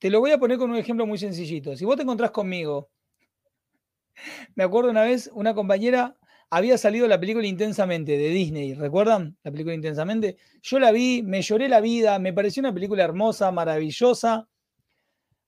[0.00, 1.76] Te lo voy a poner con un ejemplo muy sencillito.
[1.76, 2.90] Si vos te encontrás conmigo,
[4.56, 6.18] me acuerdo una vez, una compañera
[6.50, 9.36] había salido la película Intensamente de Disney, ¿recuerdan?
[9.42, 10.36] La película Intensamente.
[10.62, 14.48] Yo la vi, me lloré la vida, me pareció una película hermosa, maravillosa.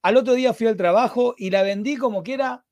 [0.03, 2.65] Al otro día fui al trabajo y la vendí como que era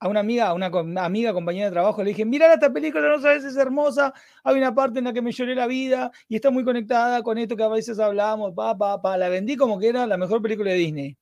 [0.00, 0.70] a una amiga, a una,
[1.04, 4.72] amiga, compañera de trabajo, le dije, mira esta película, no sabes, es hermosa, hay una
[4.72, 7.64] parte en la que me lloré la vida y está muy conectada con esto que
[7.64, 9.16] a veces hablamos, pa, pa, pa.
[9.16, 11.18] La vendí como que era la mejor película de Disney.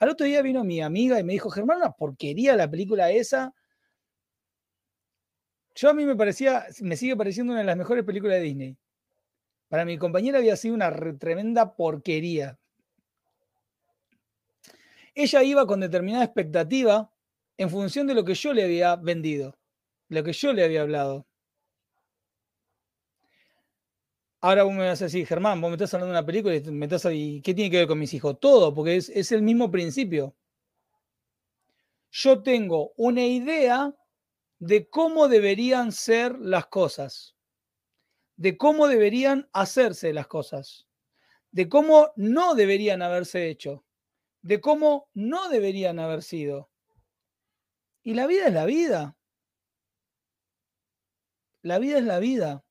[0.00, 3.54] Al otro día vino mi amiga y me dijo, Germán, una porquería la película esa,
[5.74, 8.76] yo a mí me parecía, me sigue pareciendo una de las mejores películas de Disney.
[9.68, 12.58] Para mi compañera había sido una tremenda porquería.
[15.14, 17.10] Ella iba con determinada expectativa
[17.56, 19.56] en función de lo que yo le había vendido,
[20.08, 21.26] lo que yo le había hablado.
[24.40, 26.60] Ahora vos me vas a decir, Germán, vos me estás hablando de una película y
[26.70, 28.38] me estás ahí, ¿qué tiene que ver con mis hijos?
[28.38, 30.36] Todo, porque es, es el mismo principio.
[32.10, 33.94] Yo tengo una idea
[34.64, 37.36] de cómo deberían ser las cosas,
[38.36, 40.86] de cómo deberían hacerse las cosas,
[41.50, 43.84] de cómo no deberían haberse hecho,
[44.40, 46.70] de cómo no deberían haber sido.
[48.02, 49.16] Y la vida es la vida.
[51.60, 52.64] La vida es la vida.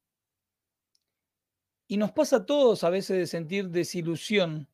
[1.87, 4.67] Y nos pasa a todos a veces de sentir desilusión.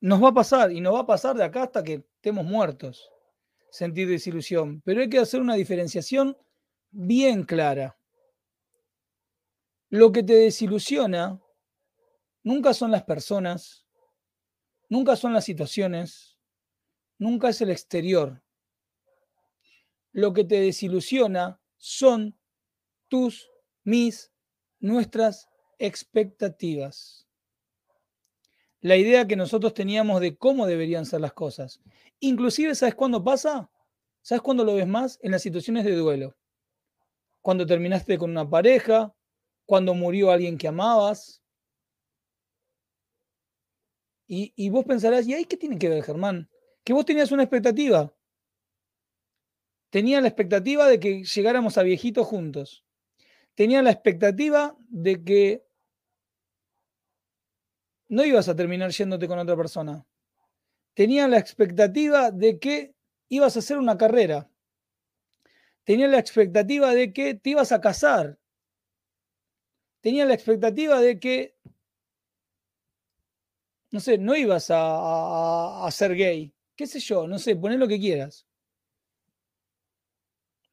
[0.00, 3.12] Nos va a pasar y nos va a pasar de acá hasta que estemos muertos
[3.72, 6.36] sentir desilusión, pero hay que hacer una diferenciación
[6.90, 7.98] bien clara.
[9.88, 11.40] Lo que te desilusiona
[12.42, 13.86] nunca son las personas,
[14.90, 16.38] nunca son las situaciones,
[17.16, 18.42] nunca es el exterior.
[20.12, 22.38] Lo que te desilusiona son
[23.08, 23.50] tus,
[23.84, 24.30] mis,
[24.80, 27.26] nuestras expectativas.
[28.82, 31.80] La idea que nosotros teníamos de cómo deberían ser las cosas.
[32.18, 33.70] Inclusive, ¿sabes cuándo pasa?
[34.22, 35.20] ¿Sabes cuándo lo ves más?
[35.22, 36.36] En las situaciones de duelo.
[37.40, 39.14] Cuando terminaste con una pareja,
[39.66, 41.40] cuando murió alguien que amabas.
[44.26, 46.48] Y, vos pensarás, ¿y ahí qué tiene que ver, Germán?
[46.82, 48.12] Que vos tenías una expectativa.
[49.90, 52.84] Tenía la expectativa de que llegáramos a viejitos juntos.
[53.54, 55.66] Tenía la expectativa de que
[58.12, 60.04] no ibas a terminar yéndote con otra persona
[60.94, 62.94] tenía la expectativa de que
[63.28, 64.48] ibas a hacer una carrera.
[65.84, 68.38] Tenía la expectativa de que te ibas a casar.
[70.00, 71.56] Tenía la expectativa de que,
[73.90, 76.52] no sé, no ibas a, ser gay.
[76.76, 77.26] ¿Qué sé yo?
[77.26, 78.46] No sé, poné lo que quieras.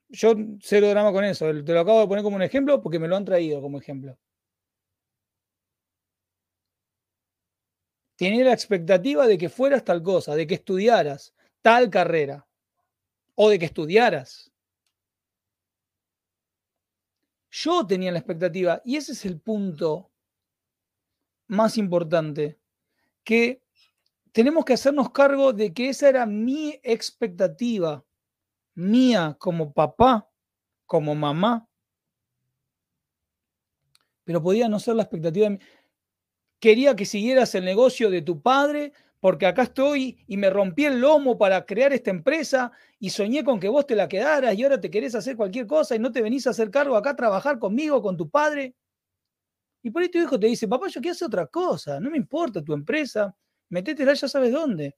[0.10, 1.46] Yo cero drama con eso.
[1.64, 4.18] Te lo acabo de poner como un ejemplo porque me lo han traído como ejemplo.
[8.20, 12.46] Tenía la expectativa de que fueras tal cosa, de que estudiaras tal carrera
[13.34, 14.52] o de que estudiaras.
[17.50, 20.12] Yo tenía la expectativa y ese es el punto
[21.48, 22.60] más importante,
[23.24, 23.64] que
[24.34, 28.04] tenemos que hacernos cargo de que esa era mi expectativa,
[28.76, 30.30] mía como papá,
[30.86, 31.70] como mamá,
[34.26, 35.60] pero podía no ser la expectativa de mi...
[36.60, 41.00] Quería que siguieras el negocio de tu padre porque acá estoy y me rompí el
[41.02, 44.80] lomo para crear esta empresa y soñé con que vos te la quedaras y ahora
[44.80, 47.60] te querés hacer cualquier cosa y no te venís a hacer cargo acá a trabajar
[47.60, 48.76] conmigo, con tu padre.
[49.84, 52.18] Y por ahí tu hijo te dice, papá, yo quiero hacer otra cosa, no me
[52.18, 53.36] importa tu empresa,
[53.70, 54.96] metétela ya sabes dónde.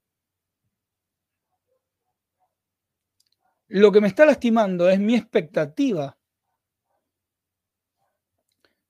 [3.69, 6.15] Lo que me está lastimando es mi expectativa,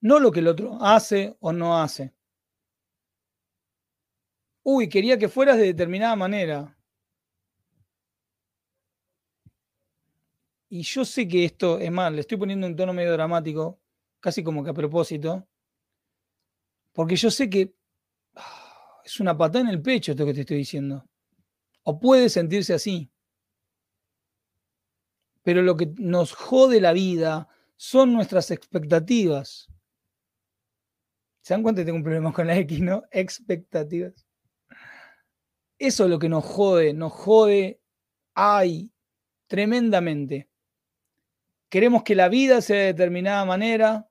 [0.01, 2.13] no lo que el otro hace o no hace.
[4.63, 6.77] Uy, quería que fueras de determinada manera.
[10.69, 13.81] Y yo sé que esto es mal, le estoy poniendo un tono medio dramático,
[14.21, 15.45] casi como que a propósito,
[16.93, 17.73] porque yo sé que
[18.35, 21.05] ah, es una patada en el pecho esto que te estoy diciendo.
[21.83, 23.11] O puede sentirse así.
[25.43, 29.67] Pero lo que nos jode la vida son nuestras expectativas.
[31.41, 33.03] ¿Se dan cuenta que tengo un problema con la X, no?
[33.11, 34.30] Expectativas.
[35.81, 37.81] Eso es lo que nos jode, nos jode,
[38.35, 38.91] ay,
[39.47, 40.47] tremendamente.
[41.69, 44.07] Queremos que la vida sea de determinada manera,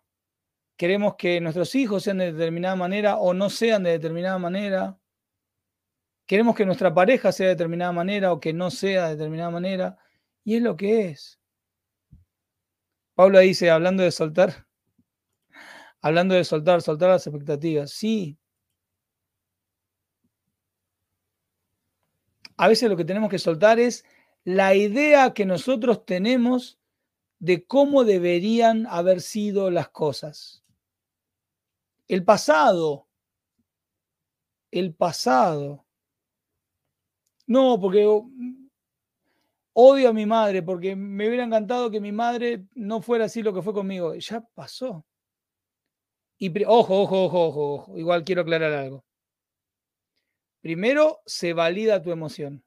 [0.76, 4.98] queremos que nuestros hijos sean de determinada manera o no sean de determinada manera.
[6.26, 9.96] Queremos que nuestra pareja sea de determinada manera o que no sea de determinada manera.
[10.42, 11.38] Y es lo que es.
[13.14, 14.66] Paula dice, hablando de soltar,
[16.02, 17.92] hablando de soltar, soltar las expectativas.
[17.92, 18.40] Sí,
[22.60, 24.04] a veces lo que tenemos que soltar es
[24.44, 26.78] la idea que nosotros tenemos
[27.38, 30.62] de cómo deberían haber sido las cosas.
[32.06, 33.08] El pasado.
[34.70, 35.86] El pasado.
[37.46, 38.06] No, porque
[39.72, 43.54] odio a mi madre, porque me hubiera encantado que mi madre no fuera así lo
[43.54, 44.14] que fue conmigo.
[44.16, 45.06] Ya pasó.
[46.36, 47.96] Y ojo, ojo, ojo, ojo, ojo.
[47.96, 49.02] Igual quiero aclarar algo.
[50.60, 52.64] Primero, se valida tu emoción.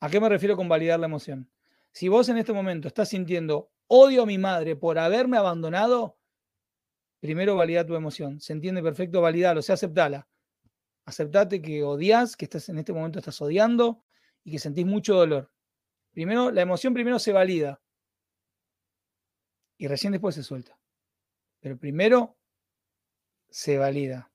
[0.00, 1.50] ¿A qué me refiero con validar la emoción?
[1.92, 6.18] Si vos en este momento estás sintiendo odio a mi madre por haberme abandonado,
[7.20, 8.40] primero valida tu emoción.
[8.40, 10.28] Se entiende perfecto, validalo, o sea, aceptala.
[11.04, 14.02] Aceptate que odias, que estás en este momento estás odiando
[14.42, 15.50] y que sentís mucho dolor.
[16.12, 17.82] Primero, la emoción primero se valida
[19.76, 20.78] y recién después se suelta.
[21.60, 22.36] Pero primero
[23.50, 24.33] se valida.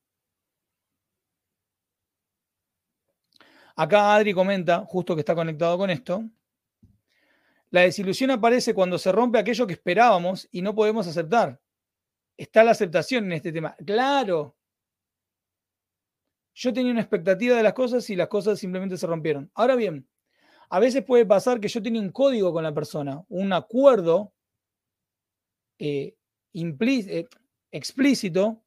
[3.79, 6.21] Acá Adri comenta, justo que está conectado con esto,
[7.69, 11.61] la desilusión aparece cuando se rompe aquello que esperábamos y no podemos aceptar.
[12.35, 13.77] Está la aceptación en este tema.
[13.85, 14.57] Claro.
[16.53, 19.49] Yo tenía una expectativa de las cosas y las cosas simplemente se rompieron.
[19.53, 20.05] Ahora bien,
[20.69, 24.33] a veces puede pasar que yo tenía un código con la persona, un acuerdo
[25.77, 26.17] eh,
[26.53, 27.27] eh,
[27.71, 28.61] explícito,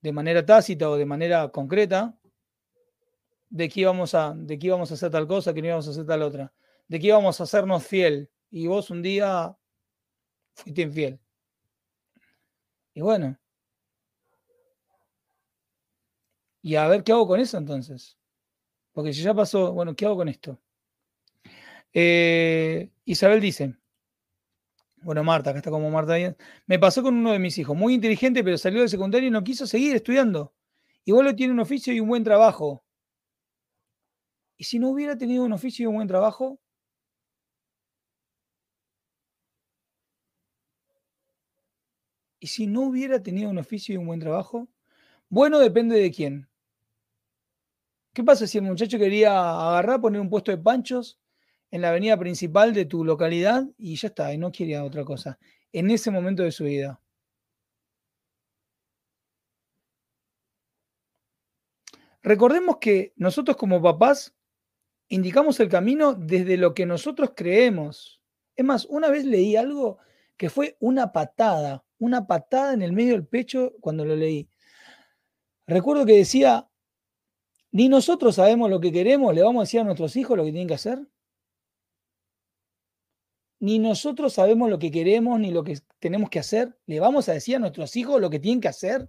[0.00, 2.18] de manera tácita o de manera concreta,
[3.50, 6.06] de que íbamos a, de que a hacer tal cosa, que no íbamos a hacer
[6.06, 6.52] tal otra,
[6.88, 8.30] de que íbamos a hacernos fiel.
[8.50, 9.56] Y vos un día
[10.54, 11.20] fuiste infiel.
[12.94, 13.38] Y bueno.
[16.62, 18.18] Y a ver qué hago con eso entonces.
[18.92, 20.60] Porque si ya pasó, bueno, ¿qué hago con esto?
[21.92, 23.74] Eh, Isabel dice,
[25.02, 26.14] bueno, Marta, acá está como Marta.
[26.66, 29.42] Me pasó con uno de mis hijos, muy inteligente, pero salió de secundario y no
[29.42, 30.54] quiso seguir estudiando.
[31.04, 32.84] Igual lo tiene un oficio y un buen trabajo.
[34.60, 36.60] ¿Y si no hubiera tenido un oficio y un buen trabajo?
[42.38, 44.68] ¿Y si no hubiera tenido un oficio y un buen trabajo?
[45.30, 46.48] Bueno, depende de quién.
[48.12, 51.18] ¿Qué pasa si el muchacho quería agarrar, poner un puesto de panchos
[51.70, 55.38] en la avenida principal de tu localidad y ya está, y no quería otra cosa,
[55.72, 57.00] en ese momento de su vida?
[62.22, 64.34] Recordemos que nosotros como papás
[65.10, 68.22] indicamos el camino desde lo que nosotros creemos.
[68.56, 69.98] Es más, una vez leí algo
[70.36, 74.48] que fue una patada, una patada en el medio del pecho cuando lo leí.
[75.66, 76.68] Recuerdo que decía,
[77.72, 80.52] ni nosotros sabemos lo que queremos, le vamos a decir a nuestros hijos lo que
[80.52, 81.06] tienen que hacer.
[83.58, 87.34] Ni nosotros sabemos lo que queremos ni lo que tenemos que hacer, le vamos a
[87.34, 89.08] decir a nuestros hijos lo que tienen que hacer.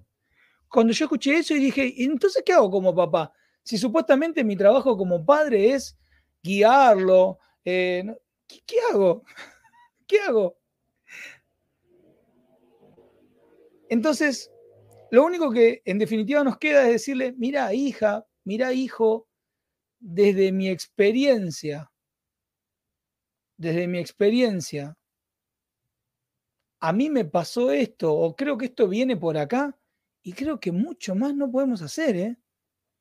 [0.67, 3.31] Cuando yo escuché eso y dije, entonces qué hago como papá?
[3.63, 5.97] Si supuestamente mi trabajo como padre es
[6.43, 8.03] guiarlo, eh,
[8.47, 9.23] ¿qué, hago?
[10.07, 10.57] ¿Qué hago?
[13.89, 14.51] Entonces,
[15.11, 19.27] lo único que en definitiva nos queda es decirle, mira hija, mira hijo,
[19.99, 21.91] desde mi experiencia,
[23.57, 24.97] desde mi experiencia,
[26.79, 29.77] a mí me pasó esto, o creo que esto viene por acá,
[30.23, 32.37] y creo que mucho más no podemos hacer, ¿eh?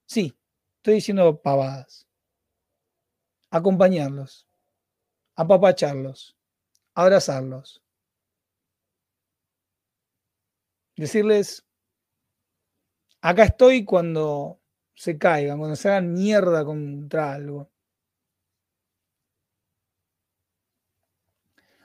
[0.06, 0.36] Sí,
[0.80, 2.06] estoy diciendo pavadas.
[3.50, 4.48] Acompañarlos,
[5.36, 6.36] apapacharlos,
[6.94, 7.82] abrazarlos.
[10.96, 11.66] Decirles,
[13.20, 14.60] acá estoy cuando
[14.94, 17.70] se caigan, cuando se hagan mierda contra algo.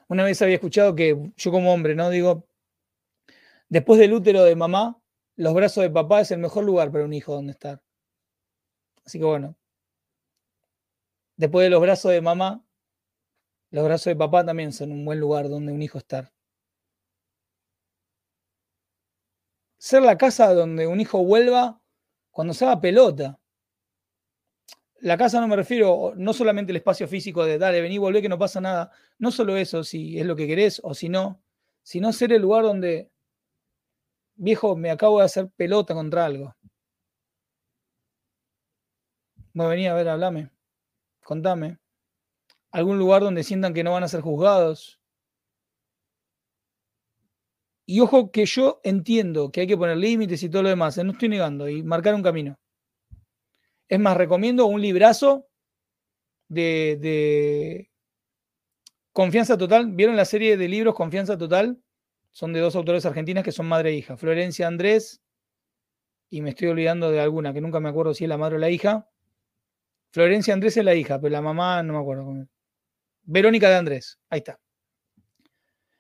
[0.08, 2.10] Una vez había escuchado que yo como hombre, ¿no?
[2.10, 2.48] Digo,
[3.70, 5.02] después del útero de mamá,
[5.36, 7.85] los brazos de papá es el mejor lugar para un hijo donde estar.
[9.06, 9.56] Así que bueno,
[11.38, 12.66] después de los brazos de mamá,
[13.70, 16.32] los brazos de papá también son un buen lugar donde un hijo estar.
[19.78, 21.82] Ser la casa donde un hijo vuelva
[22.32, 23.40] cuando se haga pelota.
[25.02, 28.30] La casa no me refiero, no solamente el espacio físico de dale, vení, volvé, que
[28.30, 28.92] no pasa nada.
[29.20, 31.42] No solo eso, si es lo que querés o si no,
[31.84, 33.12] sino ser el lugar donde,
[34.38, 36.56] viejo, me acabo de hacer pelota contra algo.
[39.56, 40.50] Bueno, vení a ver, hablame,
[41.24, 41.80] contame.
[42.72, 45.00] Algún lugar donde sientan que no van a ser juzgados.
[47.86, 51.06] Y ojo que yo entiendo que hay que poner límites y todo lo demás, ¿eh?
[51.06, 52.60] no estoy negando, y marcar un camino.
[53.88, 55.48] Es más, recomiendo un librazo
[56.50, 57.90] de,
[59.14, 59.90] Confianza Total.
[59.90, 61.82] ¿Vieron la serie de libros Confianza Total?
[62.32, 64.18] Son de dos autores argentinas que son madre e hija.
[64.18, 65.22] Florencia Andrés,
[66.30, 68.60] y me estoy olvidando de alguna, que nunca me acuerdo si es la madre o
[68.60, 69.10] la hija.
[70.16, 72.48] Florencia Andrés es la hija, pero la mamá no me acuerdo.
[73.24, 74.58] Verónica de Andrés, ahí está.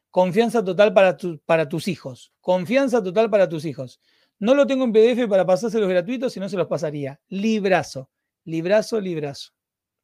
[0.10, 2.32] Confianza total para, para tus hijos.
[2.40, 4.00] Confianza total para tus hijos.
[4.40, 7.20] No lo tengo en PDF para pasárselos gratuitos, si no se los pasaría.
[7.28, 8.10] Librazo,
[8.46, 9.52] librazo, librazo,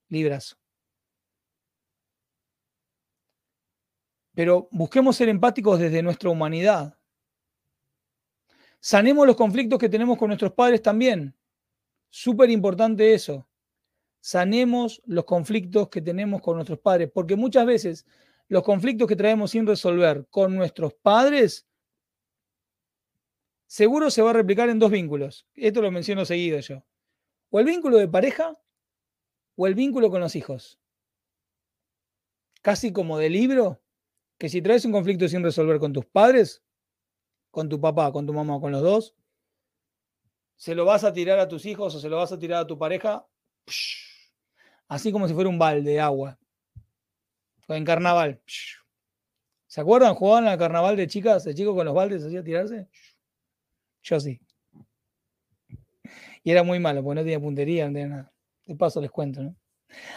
[0.10, 0.58] librazo.
[4.36, 7.00] Pero busquemos ser empáticos desde nuestra humanidad.
[8.82, 11.34] Sanemos los conflictos que tenemos con nuestros padres también.
[12.10, 13.48] Súper importante eso.
[14.22, 18.06] Sanemos los conflictos que tenemos con nuestros padres, porque muchas veces
[18.48, 21.68] los conflictos que traemos sin resolver con nuestros padres
[23.66, 25.48] seguro se va a replicar en dos vínculos.
[25.56, 26.84] Esto lo menciono seguido yo.
[27.50, 28.58] O el vínculo de pareja
[29.56, 30.80] o el vínculo con los hijos.
[32.62, 33.82] Casi como de libro,
[34.38, 36.62] que si traes un conflicto sin resolver con tus padres,
[37.50, 39.16] con tu papá, con tu mamá, con los dos,
[40.58, 42.68] se lo vas a tirar a tus hijos o se lo vas a tirar a
[42.68, 43.28] tu pareja,
[44.92, 46.38] así como si fuera un balde de agua.
[47.70, 48.42] En carnaval.
[49.66, 50.14] ¿Se acuerdan?
[50.16, 52.90] ¿Jugaban al carnaval de chicas, de chicos con los baldes, hacía tirarse?
[54.04, 54.42] Yo sí.
[56.44, 58.34] Y era muy malo, porque no tenía puntería, no tenía nada.
[58.66, 59.56] De paso les cuento, ¿no?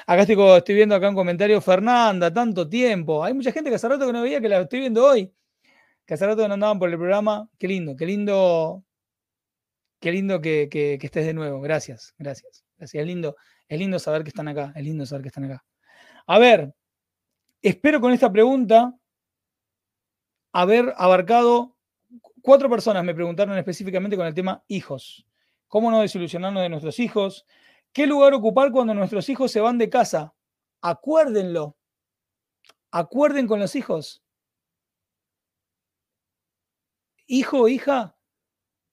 [0.09, 3.23] Acá estoy, viendo acá un comentario, Fernanda, tanto tiempo.
[3.23, 5.33] Hay mucha gente que hace rato que no veía, que la estoy viendo hoy.
[6.05, 7.49] Que hace rato que no andaban por el programa.
[7.61, 8.85] Qué lindo, qué lindo,
[10.01, 11.61] qué lindo que, estés de nuevo.
[11.61, 12.65] Gracias, gracias.
[12.77, 13.07] gracias.
[13.07, 13.37] Lindo,
[13.69, 14.73] es lindo saber que están acá.
[14.75, 15.65] Es lindo saber que están acá.
[16.27, 16.75] A ver,
[17.63, 18.95] espero con esta pregunta
[20.53, 21.75] haber abarcado
[22.45, 25.27] Cuatro personas me preguntaron específicamente con el tema hijos.
[25.67, 27.47] ¿Cómo no desilusionarnos de nuestros hijos?
[27.91, 30.35] ¿Qué lugar ocupar cuando nuestros hijos se van de casa?
[30.83, 31.75] Acuérdenlo.
[32.91, 34.23] Acuerden con los hijos.
[37.27, 38.15] Hijo o hija,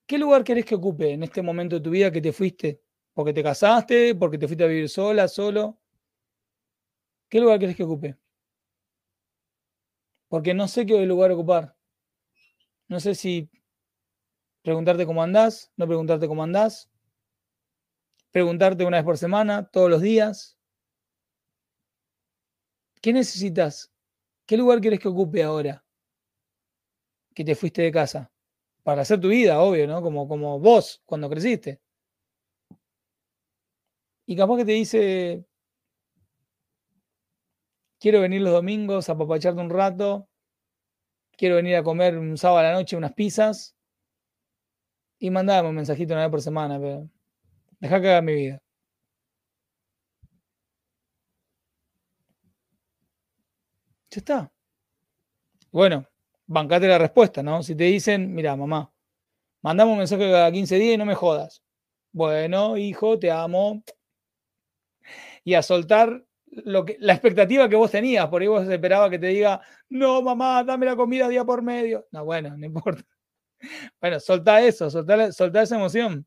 [0.06, 2.80] ¿qué lugar querés que ocupe en este momento de tu vida que te fuiste?
[3.14, 4.14] ¿Porque te casaste?
[4.14, 5.78] ¿Porque te fuiste a vivir sola, solo?
[7.28, 8.16] ¿Qué lugar querés que ocupe?
[10.28, 11.76] Porque no sé qué lugar ocupar.
[12.88, 13.50] No sé si
[14.62, 16.90] preguntarte cómo andás, no preguntarte cómo andás,
[18.30, 20.56] preguntarte una vez por semana, todos los días.
[23.02, 23.92] ¿Qué necesitas?
[24.46, 25.84] ¿Qué lugar quieres que ocupe ahora?
[27.34, 28.32] Que te fuiste de casa.
[28.82, 30.00] Para hacer tu vida, obvio, ¿no?
[30.00, 31.81] Como, como vos cuando creciste.
[34.32, 35.44] Y capaz que te dice,
[38.00, 40.26] quiero venir los domingos a papacharte un rato,
[41.36, 43.76] quiero venir a comer un sábado a la noche unas pizzas.
[45.18, 47.10] Y mandame un mensajito una vez por semana, pero
[47.78, 48.62] deja que haga mi vida.
[54.10, 54.52] Ya está.
[55.70, 56.06] Bueno,
[56.46, 57.62] bancate la respuesta, ¿no?
[57.62, 58.90] Si te dicen, mira, mamá,
[59.62, 61.62] mandame un mensaje cada 15 días y no me jodas.
[62.12, 63.82] Bueno, hijo, te amo.
[65.44, 69.60] Y a soltar la expectativa que vos tenías, por ahí vos esperabas que te diga,
[69.88, 72.06] no, mamá, dame la comida día por medio.
[72.10, 73.04] No, bueno, no importa.
[74.00, 76.26] Bueno, soltá eso, soltá, soltá esa emoción.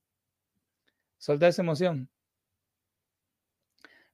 [1.18, 2.10] Soltá esa emoción.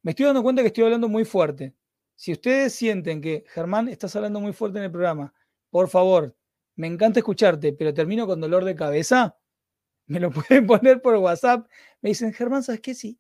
[0.01, 1.75] Me estoy dando cuenta que estoy hablando muy fuerte.
[2.15, 5.33] Si ustedes sienten que Germán estás hablando muy fuerte en el programa,
[5.69, 6.35] por favor,
[6.75, 9.37] me encanta escucharte, pero termino con dolor de cabeza,
[10.07, 11.67] me lo pueden poner por WhatsApp.
[12.01, 12.95] Me dicen, Germán, ¿sabes qué?
[12.95, 13.19] Sí.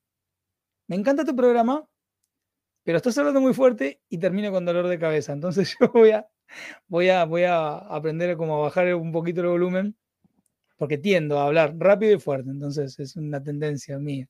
[0.91, 1.87] Me encanta tu programa,
[2.83, 5.31] pero estás hablando muy fuerte y termino con dolor de cabeza.
[5.31, 6.27] Entonces yo voy a,
[6.89, 9.95] voy a, voy a aprender a como bajar un poquito el volumen,
[10.75, 12.49] porque tiendo a hablar rápido y fuerte.
[12.49, 14.27] Entonces es una tendencia mía.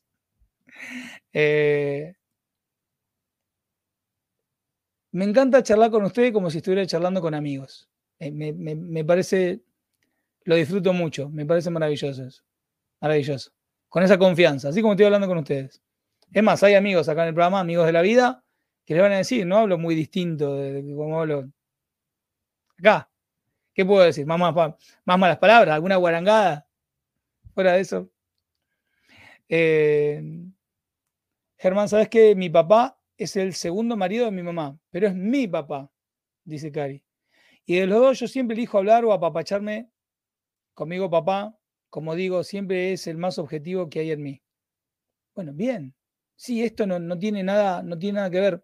[1.34, 2.14] Eh,
[5.14, 7.90] me encanta charlar con ustedes como si estuviera charlando con amigos.
[8.20, 9.62] Eh, me, parece,
[10.44, 12.44] lo disfruto mucho, me parece maravilloso eso.
[13.00, 13.52] Maravilloso.
[13.90, 15.82] Con esa confianza, así como estoy hablando con ustedes.
[16.32, 18.44] Es más, hay amigos acá en el programa, amigos de la vida,
[18.86, 21.50] que les van a decir, no hablo muy distinto de, cómo hablo
[22.80, 23.10] acá.
[23.74, 24.26] ¿Qué puedo decir?
[24.26, 24.40] Más,
[25.06, 26.68] malas palabras, alguna guarangada.
[27.54, 28.10] Fuera de eso.
[29.50, 30.22] Eh,
[31.58, 35.48] Germán, ¿sabes que mi papá es el segundo marido de mi mamá, pero es mi
[35.48, 35.92] papá,
[36.44, 37.04] dice Cari.
[37.66, 39.92] Y de los dos yo siempre elijo hablar o apapacharme
[40.74, 41.58] conmigo papá,
[41.90, 44.42] como digo, siempre es el más objetivo que hay en mí.
[45.36, 45.94] Bueno, bien.
[46.42, 48.64] Sí, esto no, tiene, nada, no tiene nada que ver.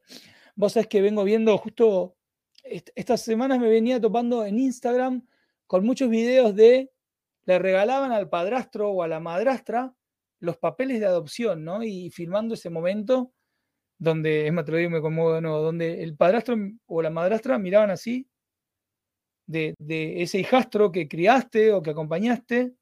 [0.55, 2.17] Vos sabés que vengo viendo justo
[2.63, 5.23] estas semanas me venía topando en Instagram
[5.67, 6.91] con muchos videos de
[7.45, 9.93] le regalaban al padrastro o a la madrastra
[10.39, 11.83] los papeles de adopción, ¿no?
[11.83, 13.31] Y filmando ese momento
[13.99, 16.57] donde, es más, me conmuevo de nuevo, donde el padrastro
[16.87, 18.27] o la madrastra miraban así
[19.45, 19.75] de,
[20.23, 22.73] ese hijastro que criaste o que acompañaste,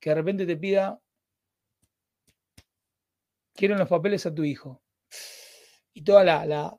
[0.00, 1.01] que de repente te pida,
[3.54, 4.82] quiero los papeles a tu hijo.
[5.94, 6.78] Y toda la,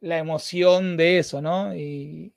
[0.00, 1.74] la, emoción de eso, ¿no?
[1.74, 2.34] Y,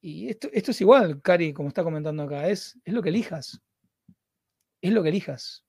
[0.00, 3.60] y esto, esto, es igual, Cari, como está comentando acá, es, es lo que elijas.
[4.80, 5.64] Es lo que elijas.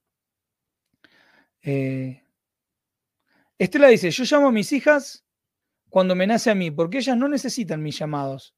[1.64, 2.24] Eh,
[3.58, 5.26] Estela dice, yo llamo a mis hijas
[5.90, 8.56] cuando me nace a mí, porque ellas no necesitan mis llamados.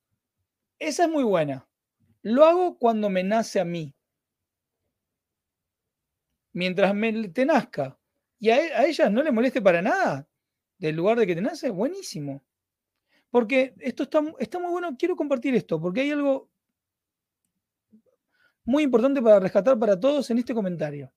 [0.78, 1.68] Esa es muy buena.
[2.22, 3.96] Lo hago cuando me nace a mí.
[6.54, 6.94] Mientras
[7.34, 7.98] te nazca.
[8.40, 10.28] Y a, ellas no le moleste para nada
[10.78, 12.44] del lugar de que te nace, buenísimo.
[13.30, 16.50] Porque esto está, está muy bueno, quiero compartir esto, porque hay algo
[18.64, 21.12] muy importante para rescatar para todos en este comentario.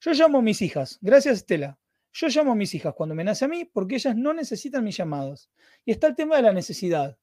[0.00, 1.78] Yo llamo a mis hijas, gracias Estela.
[2.12, 4.96] Yo llamo a mis hijas cuando me nace a mí porque ellas no necesitan mis
[4.96, 5.50] llamados.
[5.84, 7.18] Y está el tema de la necesidad.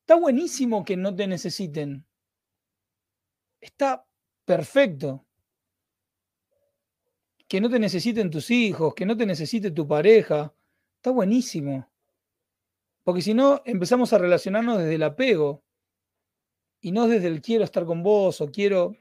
[0.00, 2.06] Está buenísimo que no te necesiten.
[3.60, 4.06] Está
[4.44, 5.25] perfecto.
[7.48, 10.52] Que no te necesiten tus hijos, que no te necesite tu pareja.
[10.96, 11.88] Está buenísimo.
[13.04, 15.62] Porque si no, empezamos a relacionarnos desde el apego
[16.80, 18.96] y no desde el quiero estar con vos o quiero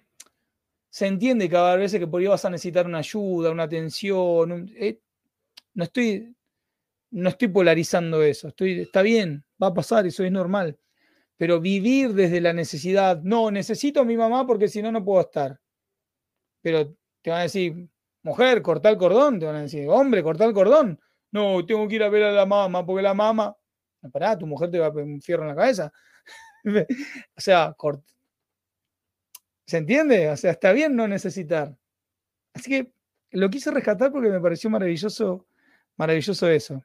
[0.95, 4.71] se entiende cada vez que por ahí vas a necesitar una ayuda, una atención.
[4.77, 5.01] Eh,
[5.73, 6.33] no, estoy,
[7.11, 8.47] no estoy polarizando eso.
[8.47, 10.79] Estoy, está bien, va a pasar, eso es normal.
[11.35, 15.19] Pero vivir desde la necesidad, no, necesito a mi mamá porque si no, no puedo
[15.19, 15.59] estar.
[16.61, 17.89] Pero te van a decir,
[18.25, 19.39] mujer, corta el cordón.
[19.39, 20.99] Te van a decir, hombre, corta el cordón.
[21.31, 23.55] No, tengo que ir a ver a la mamá porque la mamá.
[24.11, 25.91] Pará, tu mujer te va a un fierro en la cabeza.
[27.37, 28.15] o sea, corta
[29.67, 30.29] ¿Se entiende?
[30.29, 31.75] O sea, está bien no necesitar.
[32.53, 32.91] Así que
[33.31, 35.47] lo quise rescatar porque me pareció maravilloso,
[35.97, 36.83] maravilloso eso.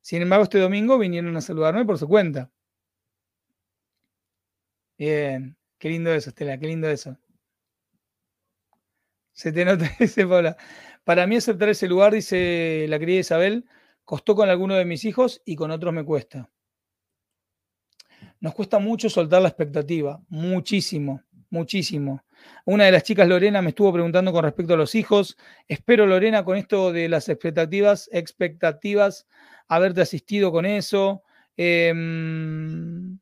[0.00, 2.50] Sin embargo, este domingo vinieron a saludarme por su cuenta.
[4.98, 7.16] Bien, qué lindo eso, Estela, qué lindo eso.
[9.38, 10.56] Se te nota ese, Paula.
[11.04, 13.64] Para mí aceptar ese lugar, dice la querida Isabel,
[14.04, 16.50] costó con alguno de mis hijos y con otros me cuesta.
[18.40, 22.24] Nos cuesta mucho soltar la expectativa, muchísimo muchísimo.
[22.64, 25.36] Una de las chicas, Lorena, me estuvo preguntando con respecto a los hijos.
[25.66, 29.26] Espero, Lorena, con esto de las expectativas, expectativas,
[29.66, 31.22] haberte asistido con eso.
[31.56, 33.18] Em,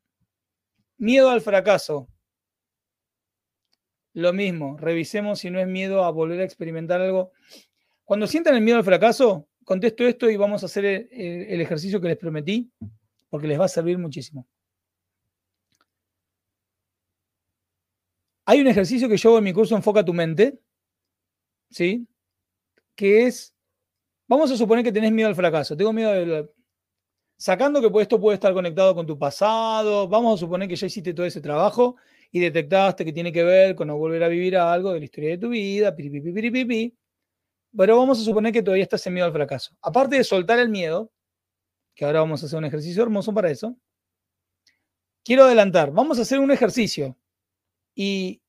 [0.97, 2.07] miedo al fracaso.
[4.17, 7.33] Lo mismo, revisemos si no es miedo a volver a experimentar algo.
[8.03, 12.07] Cuando sientan el miedo al fracaso, contesto esto y vamos a hacer el ejercicio que
[12.07, 12.67] les prometí,
[13.29, 14.47] porque les va a servir muchísimo.
[18.45, 20.57] Hay un ejercicio que yo hago en mi curso Enfoca tu mente,
[21.69, 22.07] ¿sí?
[22.95, 23.53] Que es,
[24.27, 26.49] vamos a suponer que tenés miedo al fracaso, tengo miedo de...
[27.37, 31.13] Sacando que esto puede estar conectado con tu pasado, vamos a suponer que ya hiciste
[31.13, 31.97] todo ese trabajo
[32.31, 35.29] y detectaste que tiene que ver con no volver a vivir algo de la historia
[35.31, 35.95] de tu vida,
[37.75, 39.75] pero vamos a suponer que todavía estás en miedo al fracaso.
[39.81, 41.11] Aparte de soltar el miedo,
[41.95, 43.77] que ahora vamos a hacer un ejercicio hermoso para eso,
[45.23, 47.17] quiero adelantar, vamos a hacer un ejercicio
[47.95, 48.41] y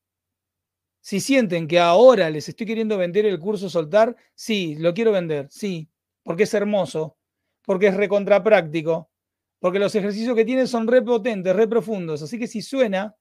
[1.01, 5.49] si sienten que ahora les estoy queriendo vender el curso soltar, sí, lo quiero vender,
[5.51, 5.89] sí,
[6.23, 7.17] porque es hermoso,
[7.65, 9.11] porque es recontrapráctico,
[9.59, 12.23] porque los ejercicios que tiene son re potentes, re profundos.
[12.23, 13.17] Así que si suena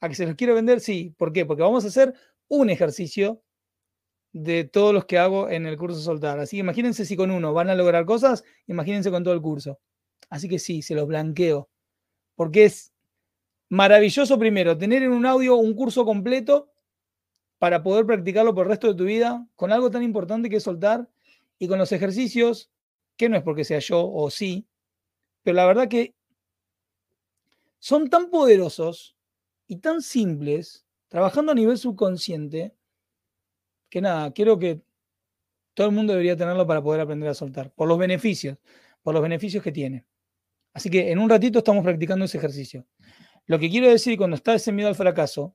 [0.00, 1.14] a que se los quiero vender, sí.
[1.16, 1.46] ¿Por qué?
[1.46, 2.14] Porque vamos a hacer
[2.48, 3.42] un ejercicio
[4.32, 6.38] de todos los que hago en el curso soltar.
[6.38, 9.80] Así que imagínense si con uno van a lograr cosas, imagínense con todo el curso.
[10.28, 11.70] Así que sí, se los blanqueo.
[12.34, 12.92] Porque es
[13.68, 16.70] maravilloso primero tener en un audio un curso completo
[17.58, 20.62] para poder practicarlo por el resto de tu vida con algo tan importante que es
[20.62, 21.08] soltar
[21.58, 22.70] y con los ejercicios,
[23.16, 24.66] que no es porque sea yo o sí,
[25.42, 26.14] pero la verdad que
[27.78, 29.15] son tan poderosos
[29.66, 32.74] y tan simples, trabajando a nivel subconsciente,
[33.88, 34.82] que nada, quiero que
[35.74, 38.58] todo el mundo debería tenerlo para poder aprender a soltar, por los beneficios,
[39.02, 40.06] por los beneficios que tiene.
[40.72, 42.86] Así que en un ratito estamos practicando ese ejercicio.
[43.46, 45.54] Lo que quiero decir cuando está ese miedo al fracaso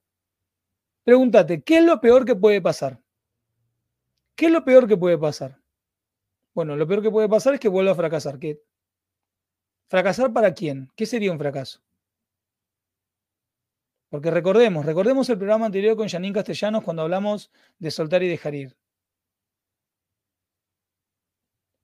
[1.03, 3.01] Pregúntate, ¿qué es lo peor que puede pasar?
[4.36, 5.59] ¿Qué es lo peor que puede pasar?
[6.53, 8.38] Bueno, lo peor que puede pasar es que vuelva a fracasar.
[8.38, 8.62] ¿Qué?
[9.88, 10.91] ¿Fracasar para quién?
[10.95, 11.82] ¿Qué sería un fracaso?
[14.12, 17.49] Porque recordemos, recordemos el programa anterior con Janine Castellanos cuando hablamos
[17.80, 18.76] de soltar y dejar ir.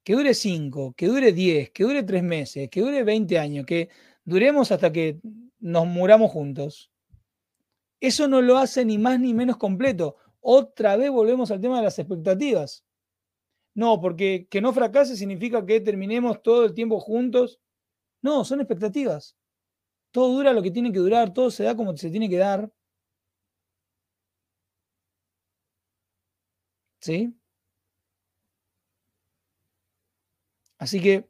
[0.03, 3.88] Que dure 5, que dure 10, que dure 3 meses, que dure 20 años, que
[4.25, 5.21] duremos hasta que
[5.59, 6.91] nos muramos juntos.
[8.01, 10.17] Eso no lo hace ni más ni menos completo.
[10.41, 12.84] Otra vez volvemos al tema de las expectativas.
[13.73, 17.61] No, porque que no fracase significa que terminemos todo el tiempo juntos.
[18.21, 19.38] No, son expectativas.
[20.13, 22.69] Todo dura lo que tiene que durar, todo se da como se tiene que dar.
[27.01, 27.37] ¿Sí?
[30.79, 31.27] Así que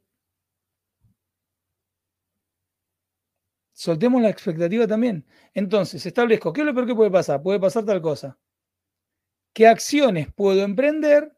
[3.72, 5.24] Soltemos la expectativa también.
[5.54, 7.42] Entonces, establezco, ¿qué es lo peor que puede pasar?
[7.42, 8.36] Puede pasar tal cosa.
[9.54, 11.32] ¿Qué acciones puedo emprender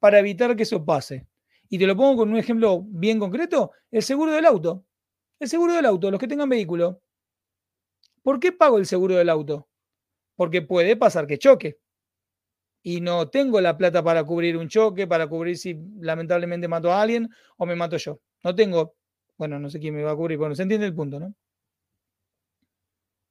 [0.00, 1.26] para evitar que eso pase?
[1.68, 4.84] Y te lo pongo con un ejemplo bien concreto, el seguro del auto.
[5.40, 7.02] El seguro del auto, los que tengan vehículo.
[8.22, 9.68] ¿Por qué pago el seguro del auto?
[10.36, 11.78] Porque puede pasar que choque.
[12.82, 17.00] Y no tengo la plata para cubrir un choque, para cubrir si lamentablemente mato a
[17.02, 18.20] alguien o me mato yo.
[18.42, 18.94] No tengo,
[19.36, 21.34] bueno, no sé quién me va a cubrir, bueno, se entiende el punto, ¿no?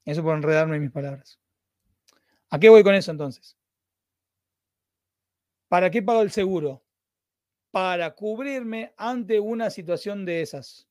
[0.06, 1.40] Eso por enredarme en mis palabras.
[2.50, 3.58] ¿A qué voy con eso entonces?
[5.68, 6.84] ¿Para qué pago el seguro?
[7.72, 10.88] Para cubrirme ante una situación de esas.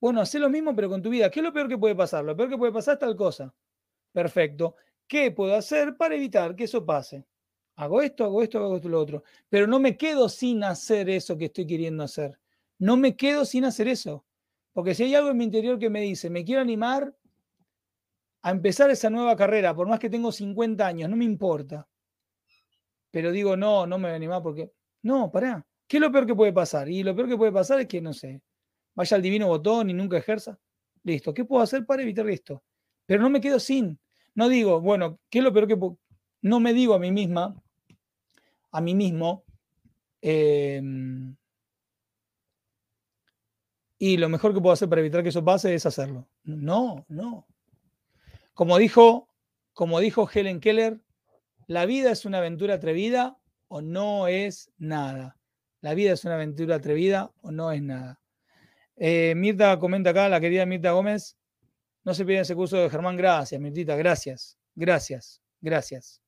[0.00, 1.30] Bueno, hace lo mismo pero con tu vida.
[1.30, 2.24] ¿Qué es lo peor que puede pasar?
[2.24, 3.54] Lo peor que puede pasar es tal cosa.
[4.12, 4.76] Perfecto.
[5.06, 7.26] ¿Qué puedo hacer para evitar que eso pase?
[7.76, 9.22] Hago esto, hago esto, hago esto, lo otro.
[9.48, 12.38] Pero no me quedo sin hacer eso que estoy queriendo hacer.
[12.78, 14.24] No me quedo sin hacer eso.
[14.72, 17.14] Porque si hay algo en mi interior que me dice, me quiero animar
[18.42, 21.86] a empezar esa nueva carrera, por más que tengo 50 años, no me importa.
[23.10, 24.72] Pero digo, no, no me voy a animar porque.
[25.02, 25.66] No, pará.
[25.86, 26.88] ¿Qué es lo peor que puede pasar?
[26.88, 28.40] Y lo peor que puede pasar es que, no sé,
[28.94, 30.58] vaya al divino botón y nunca ejerza.
[31.02, 31.32] Listo.
[31.32, 32.62] ¿Qué puedo hacer para evitar esto?
[33.06, 33.98] Pero no me quedo sin.
[34.34, 35.98] No digo, bueno, ¿qué es lo peor que puedo.?
[36.42, 37.54] No me digo a mí misma,
[38.70, 39.44] a mí mismo,
[40.22, 41.36] em,
[43.98, 46.26] y lo mejor que puedo hacer para evitar que eso pase es hacerlo.
[46.44, 47.46] No, no.
[48.54, 49.28] Como dijo,
[49.74, 51.00] como dijo Helen Keller,
[51.66, 53.38] la vida es una aventura atrevida
[53.68, 55.36] o no es nada.
[55.82, 58.19] La vida es una aventura atrevida o no es nada.
[59.02, 61.38] Eh, Mirta comenta acá, la querida Mirta Gómez,
[62.04, 63.16] no se pide ese curso de Germán.
[63.16, 66.20] Gracias, Mirtita, gracias, gracias, gracias.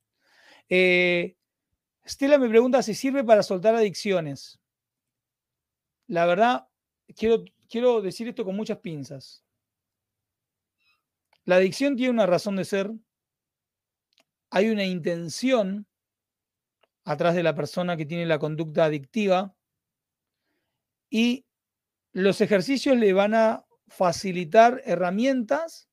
[0.71, 1.37] Eh,
[2.21, 4.59] me pregunta si sirve para soltar adicciones.
[6.07, 6.67] La verdad,
[7.15, 9.45] quiero, quiero decir esto con muchas pinzas.
[11.45, 12.91] La adicción tiene una razón de ser.
[14.49, 15.87] Hay una intención
[17.05, 19.55] atrás de la persona que tiene la conducta adictiva
[21.11, 21.45] y
[22.13, 25.89] los ejercicios le van a facilitar herramientas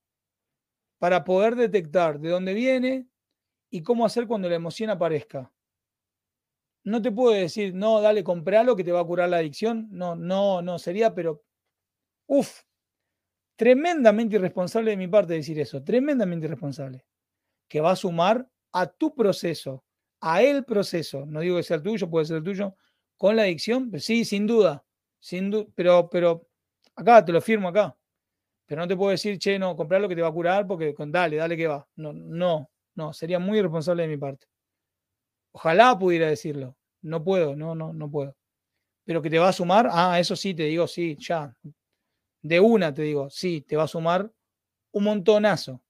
[0.99, 3.07] para poder detectar de dónde viene
[3.70, 5.51] y cómo hacer cuando la emoción aparezca.
[6.84, 9.88] No te puedo decir, no, dale, compralo que te va a curar la adicción.
[9.91, 11.43] No, no, no, sería, pero,
[12.28, 12.63] uff,
[13.59, 17.05] Tremendamente irresponsable de mi parte decir eso, tremendamente irresponsable.
[17.67, 19.84] Que va a sumar a tu proceso,
[20.22, 22.78] a el proceso, no digo que sea el tuyo, puede ser el tuyo,
[23.17, 24.86] con la adicción, sí, sin duda,
[25.20, 26.47] sin pero, pero
[26.95, 27.95] acá te lo firmo acá.
[28.65, 30.93] Pero no te puedo decir, che, no, comprar lo que te va a curar porque
[30.93, 31.88] con dale, dale que va.
[31.95, 34.47] No, no, no, sería muy irresponsable de mi parte.
[35.51, 36.78] Ojalá pudiera decirlo.
[37.01, 38.36] No puedo, no, no, no puedo.
[39.05, 41.55] Pero que te va a sumar, ah, eso sí, te digo, sí, ya,
[42.41, 44.32] de una te digo, sí, te va a sumar
[44.91, 45.82] un montonazo,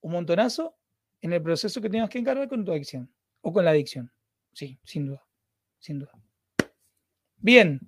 [0.00, 0.76] un montonazo
[1.20, 3.10] en el proceso que tengas que encargar con tu adicción
[3.40, 4.12] o con la adicción.
[4.52, 5.24] Sí, sin duda,
[5.78, 6.12] sin duda.
[7.36, 7.80] Bien,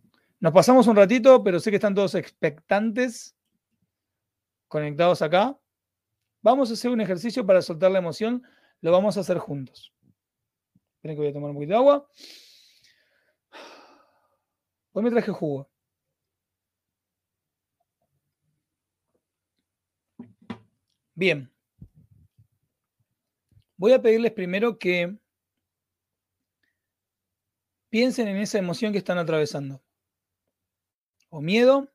[0.43, 3.37] nos pasamos un ratito, pero sé que están todos expectantes,
[4.67, 5.57] conectados acá.
[6.41, 8.43] Vamos a hacer un ejercicio para soltar la emoción.
[8.81, 9.95] Lo vamos a hacer juntos.
[10.97, 12.09] Esperen que voy a tomar un poquito de agua.
[14.91, 15.71] Hoy me traje jugo.
[21.15, 21.53] Bien.
[23.77, 25.17] Voy a pedirles primero que
[27.91, 29.81] piensen en esa emoción que están atravesando.
[31.35, 31.91] O miedo,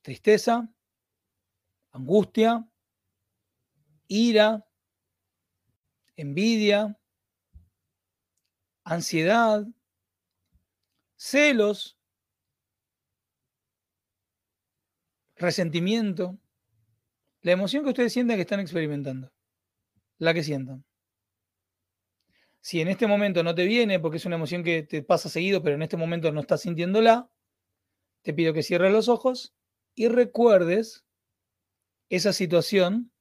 [0.00, 0.66] tristeza,
[1.92, 2.66] angustia,
[4.08, 4.66] ira,
[6.16, 6.98] envidia,
[8.82, 9.66] ansiedad,
[11.16, 11.98] celos,
[15.36, 16.38] resentimiento,
[17.42, 19.34] la emoción que ustedes sienten que están experimentando,
[20.16, 20.82] la que sientan.
[22.62, 25.62] Si en este momento no te viene, porque es una emoción que te pasa seguido,
[25.62, 27.30] pero en este momento no estás sintiéndola,
[28.24, 29.54] te pido que cierres los ojos
[29.94, 31.04] y recuerdes
[32.08, 33.12] esa situación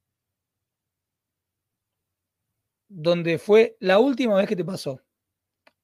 [2.88, 5.02] donde fue la última vez que te pasó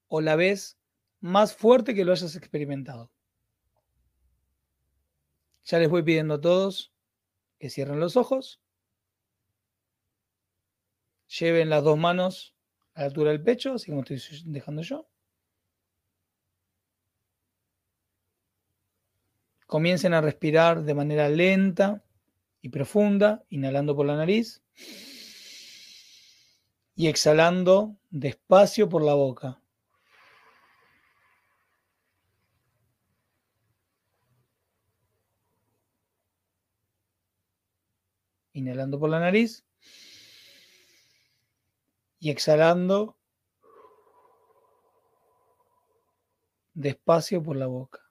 [0.08, 0.78] o la vez
[1.20, 3.12] más fuerte que lo hayas experimentado.
[5.64, 6.92] Ya les voy pidiendo a todos
[7.58, 8.62] que cierren los ojos,
[11.38, 12.56] lleven las dos manos
[12.94, 15.09] a la altura del pecho, así como estoy dejando yo.
[19.70, 22.02] Comiencen a respirar de manera lenta
[22.60, 24.64] y profunda, inhalando por la nariz
[26.96, 29.62] y exhalando despacio por la boca.
[38.52, 39.64] Inhalando por la nariz
[42.18, 43.16] y exhalando
[46.74, 48.09] despacio por la boca.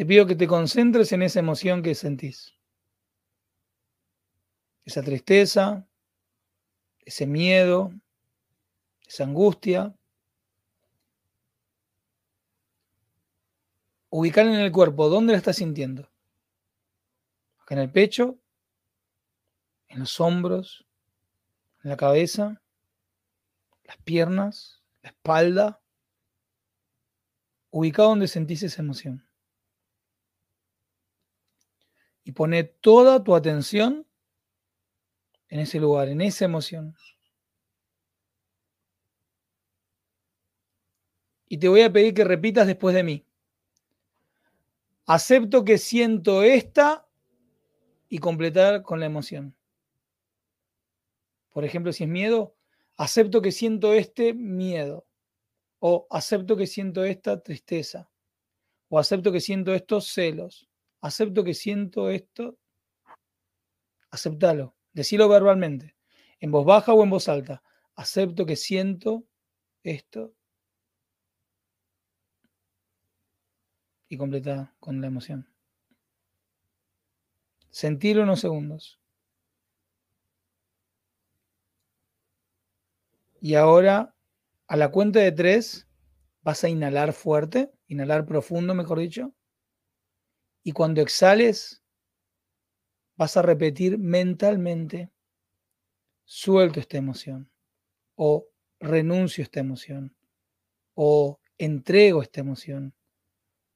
[0.00, 2.56] Te pido que te concentres en esa emoción que sentís.
[4.86, 5.86] Esa tristeza,
[7.00, 7.92] ese miedo,
[9.06, 9.94] esa angustia,
[14.08, 16.10] ubicar en el cuerpo dónde la estás sintiendo.
[17.58, 18.38] Acá en el pecho,
[19.88, 20.86] en los hombros,
[21.84, 22.62] en la cabeza,
[23.84, 25.82] las piernas, la espalda.
[27.68, 29.29] Ubica donde sentís esa emoción.
[32.30, 34.06] Y pone toda tu atención
[35.48, 36.94] en ese lugar, en esa emoción.
[41.48, 43.26] Y te voy a pedir que repitas después de mí.
[45.06, 47.04] Acepto que siento esta
[48.08, 49.56] y completar con la emoción.
[51.48, 52.54] Por ejemplo, si es miedo,
[52.96, 55.04] acepto que siento este miedo.
[55.80, 58.08] O acepto que siento esta tristeza.
[58.88, 60.69] O acepto que siento estos celos.
[61.00, 62.58] Acepto que siento esto.
[64.10, 64.76] Aceptalo.
[64.92, 65.96] Decilo verbalmente.
[66.40, 67.62] En voz baja o en voz alta.
[67.94, 69.24] Acepto que siento
[69.82, 70.34] esto
[74.08, 75.48] y completa con la emoción.
[77.70, 79.00] Sentirlo unos segundos.
[83.40, 84.14] Y ahora,
[84.66, 85.88] a la cuenta de tres,
[86.42, 89.32] vas a inhalar fuerte, inhalar profundo, mejor dicho.
[90.62, 91.82] Y cuando exhales,
[93.16, 95.10] vas a repetir mentalmente,
[96.24, 97.50] suelto esta emoción,
[98.14, 98.46] o
[98.78, 100.14] renuncio a esta emoción,
[100.94, 102.94] o entrego esta emoción,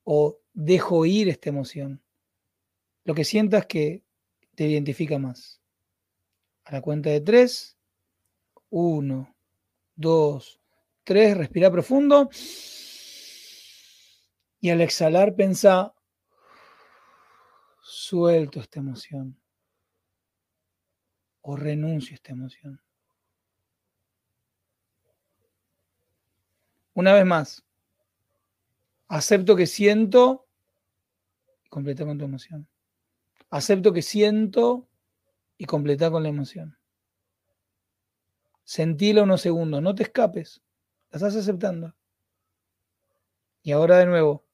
[0.05, 2.03] o dejo ir esta emoción.
[3.05, 4.03] Lo que sientas que
[4.55, 5.61] te identifica más.
[6.65, 7.77] A la cuenta de tres.
[8.71, 9.37] Uno,
[9.95, 10.61] dos,
[11.03, 11.37] tres.
[11.37, 12.31] Respira profundo.
[14.61, 15.94] Y al exhalar, pensa,
[17.85, 19.39] suelto esta emoción.
[21.43, 22.81] O renuncio a esta emoción.
[26.95, 27.65] Una vez más,
[29.09, 30.49] Acepto que siento
[31.65, 32.69] y completa con tu emoción.
[33.51, 34.89] Acepto que siento
[35.57, 36.77] y completa con la emoción.
[38.65, 40.63] Sentila unos segundos, no te escapes.
[41.11, 41.95] La estás aceptando.
[43.63, 44.45] Y ahora de nuevo.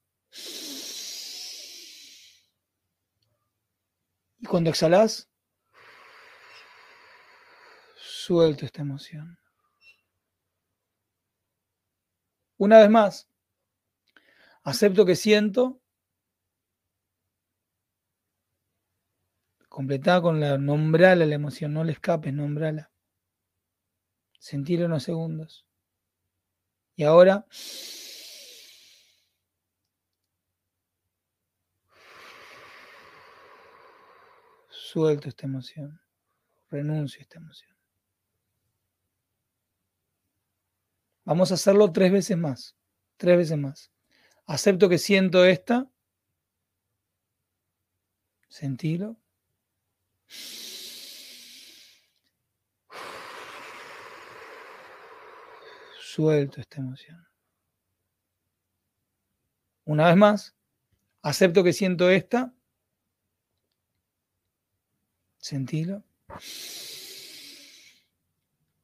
[4.51, 5.31] Cuando exhalas,
[7.95, 9.39] suelto esta emoción.
[12.59, 13.29] Una vez más,
[14.65, 15.81] Acepto que siento.
[19.69, 22.91] Completá con la nombrala la emoción, no le escapes, nombrala.
[24.41, 25.65] Sentir unos segundos.
[26.97, 27.47] Y ahora
[34.91, 36.01] suelto esta emoción,
[36.69, 37.77] renuncio a esta emoción.
[41.25, 42.77] Vamos a hacerlo tres veces más,
[43.17, 43.93] tres veces más.
[44.47, 45.89] Acepto que siento esta.
[48.49, 49.17] Sentilo.
[56.01, 57.29] Suelto esta emoción.
[59.85, 60.57] Una vez más,
[61.23, 62.53] acepto que siento esta.
[65.41, 66.05] Sentilo.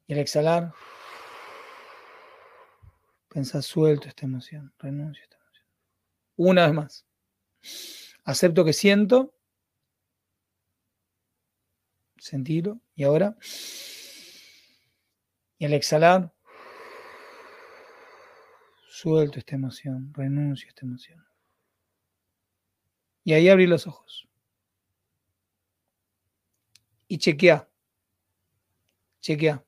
[0.07, 0.73] Y al exhalar,
[3.29, 5.67] pensar suelto esta emoción, renuncio a esta emoción.
[6.37, 7.07] Una vez más.
[8.25, 9.35] Acepto que siento.
[12.17, 12.81] Sentilo.
[12.95, 13.37] Y ahora.
[15.59, 16.35] Y al exhalar,
[18.89, 21.27] suelto esta emoción, renuncio a esta emoción.
[23.25, 24.26] Y ahí abrí los ojos
[27.09, 27.69] y chequea.
[29.21, 29.65] Chequea.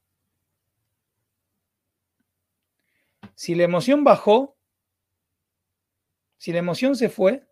[3.35, 4.57] Si la emoción bajó,
[6.39, 7.47] si la emoción se fue,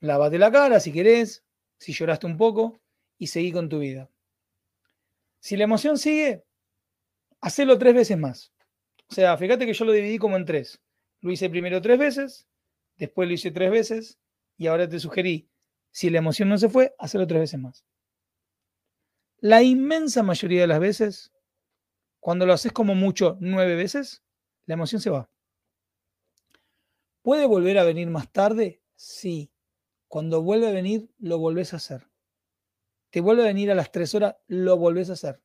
[0.00, 1.44] lávate la cara si querés,
[1.78, 2.80] si lloraste un poco
[3.18, 4.10] y seguí con tu vida.
[5.40, 6.44] Si la emoción sigue,
[7.40, 8.52] hacelo tres veces más.
[9.08, 10.80] O sea, fíjate que yo lo dividí como en tres.
[11.20, 12.48] Lo hice primero tres veces,
[12.96, 14.18] después lo hice tres veces
[14.56, 15.51] y ahora te sugerí
[15.92, 17.84] si la emoción no se fue, hacerlo tres veces más.
[19.38, 21.32] La inmensa mayoría de las veces,
[22.18, 24.22] cuando lo haces como mucho nueve veces,
[24.64, 25.28] la emoción se va.
[27.20, 28.82] ¿Puede volver a venir más tarde?
[28.96, 29.52] Sí.
[30.08, 32.08] Cuando vuelve a venir, lo volvés a hacer.
[33.10, 35.42] Te vuelve a venir a las tres horas, lo volvés a hacer.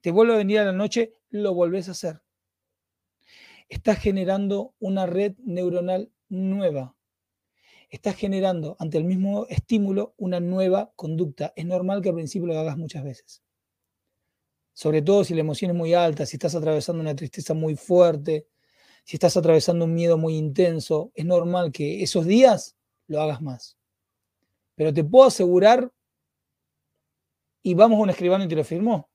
[0.00, 2.22] Te vuelve a venir a la noche, lo volvés a hacer.
[3.68, 6.97] Estás generando una red neuronal nueva
[7.88, 11.52] estás generando ante el mismo estímulo una nueva conducta.
[11.56, 13.42] Es normal que al principio lo hagas muchas veces.
[14.74, 18.46] Sobre todo si la emoción es muy alta, si estás atravesando una tristeza muy fuerte,
[19.04, 22.76] si estás atravesando un miedo muy intenso, es normal que esos días
[23.06, 23.78] lo hagas más.
[24.74, 25.90] Pero te puedo asegurar,
[27.62, 29.08] y vamos a un escribano y te lo firmó,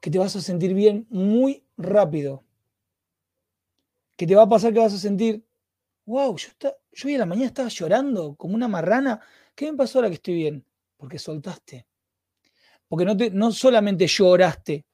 [0.00, 2.44] que te vas a sentir bien muy rápido
[4.18, 5.46] que te va a pasar que vas a sentir,
[6.04, 9.20] wow, yo, yo hoy a la mañana estaba llorando como una marrana.
[9.54, 10.66] ¿Qué me pasó ahora que estoy bien?
[10.96, 11.86] Porque soltaste.
[12.88, 14.84] Porque no, no solamente lloraste,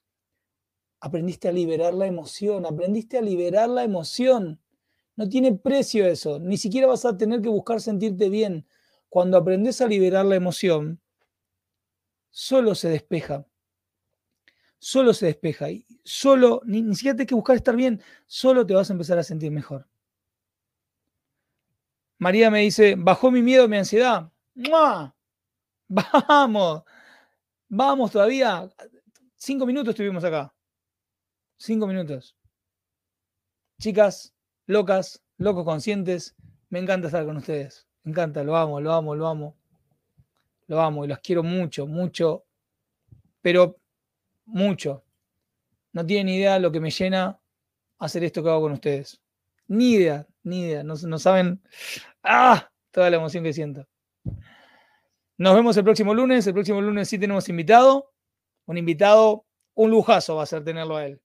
[1.00, 4.60] aprendiste a liberar la emoción, aprendiste a liberar la emoción.
[5.16, 8.66] No tiene precio eso, ni siquiera vas a tener que buscar sentirte bien.
[9.08, 11.00] Cuando aprendes a liberar la emoción,
[12.28, 13.46] solo se despeja
[14.84, 18.90] solo se despeja y solo, ni, siquiera tienes que buscar estar bien, solo te vas
[18.90, 19.88] a empezar a sentir mejor.
[22.18, 24.30] María me dice, bajó mi miedo, mi ansiedad.
[25.88, 26.82] Vamos,
[27.68, 28.68] vamos todavía.
[29.36, 30.52] Cinco minutos estuvimos acá.
[31.56, 32.36] Cinco minutos.
[33.78, 34.34] Chicas,
[34.66, 36.34] locas, locos conscientes,
[36.68, 37.86] me encanta estar con ustedes.
[38.02, 39.56] Me encanta, lo amo, lo amo, lo amo.
[40.66, 42.44] Lo amo y los quiero mucho, mucho.
[43.40, 43.78] Pero
[44.46, 45.04] mucho.
[45.92, 47.40] No tienen idea lo que me llena
[47.98, 49.20] hacer esto que hago con ustedes.
[49.66, 50.82] Ni idea, ni idea.
[50.82, 51.62] No, no saben
[52.22, 52.70] ¡ah!
[52.90, 53.86] toda la emoción que siento.
[55.36, 56.46] Nos vemos el próximo lunes.
[56.46, 58.12] El próximo lunes sí tenemos invitado.
[58.66, 61.20] Un invitado, un lujazo va a ser tenerlo a él.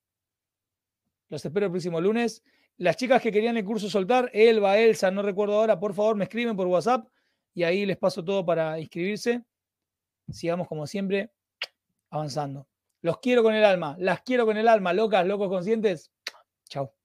[1.29, 2.43] Los espero el próximo lunes.
[2.77, 6.23] Las chicas que querían el curso soltar, Elba, Elsa, no recuerdo ahora, por favor me
[6.23, 7.07] escriben por WhatsApp
[7.53, 9.43] y ahí les paso todo para inscribirse.
[10.31, 11.29] Sigamos como siempre
[12.09, 12.67] avanzando.
[13.01, 16.11] Los quiero con el alma, las quiero con el alma, locas, locos conscientes.
[16.67, 16.98] Chao.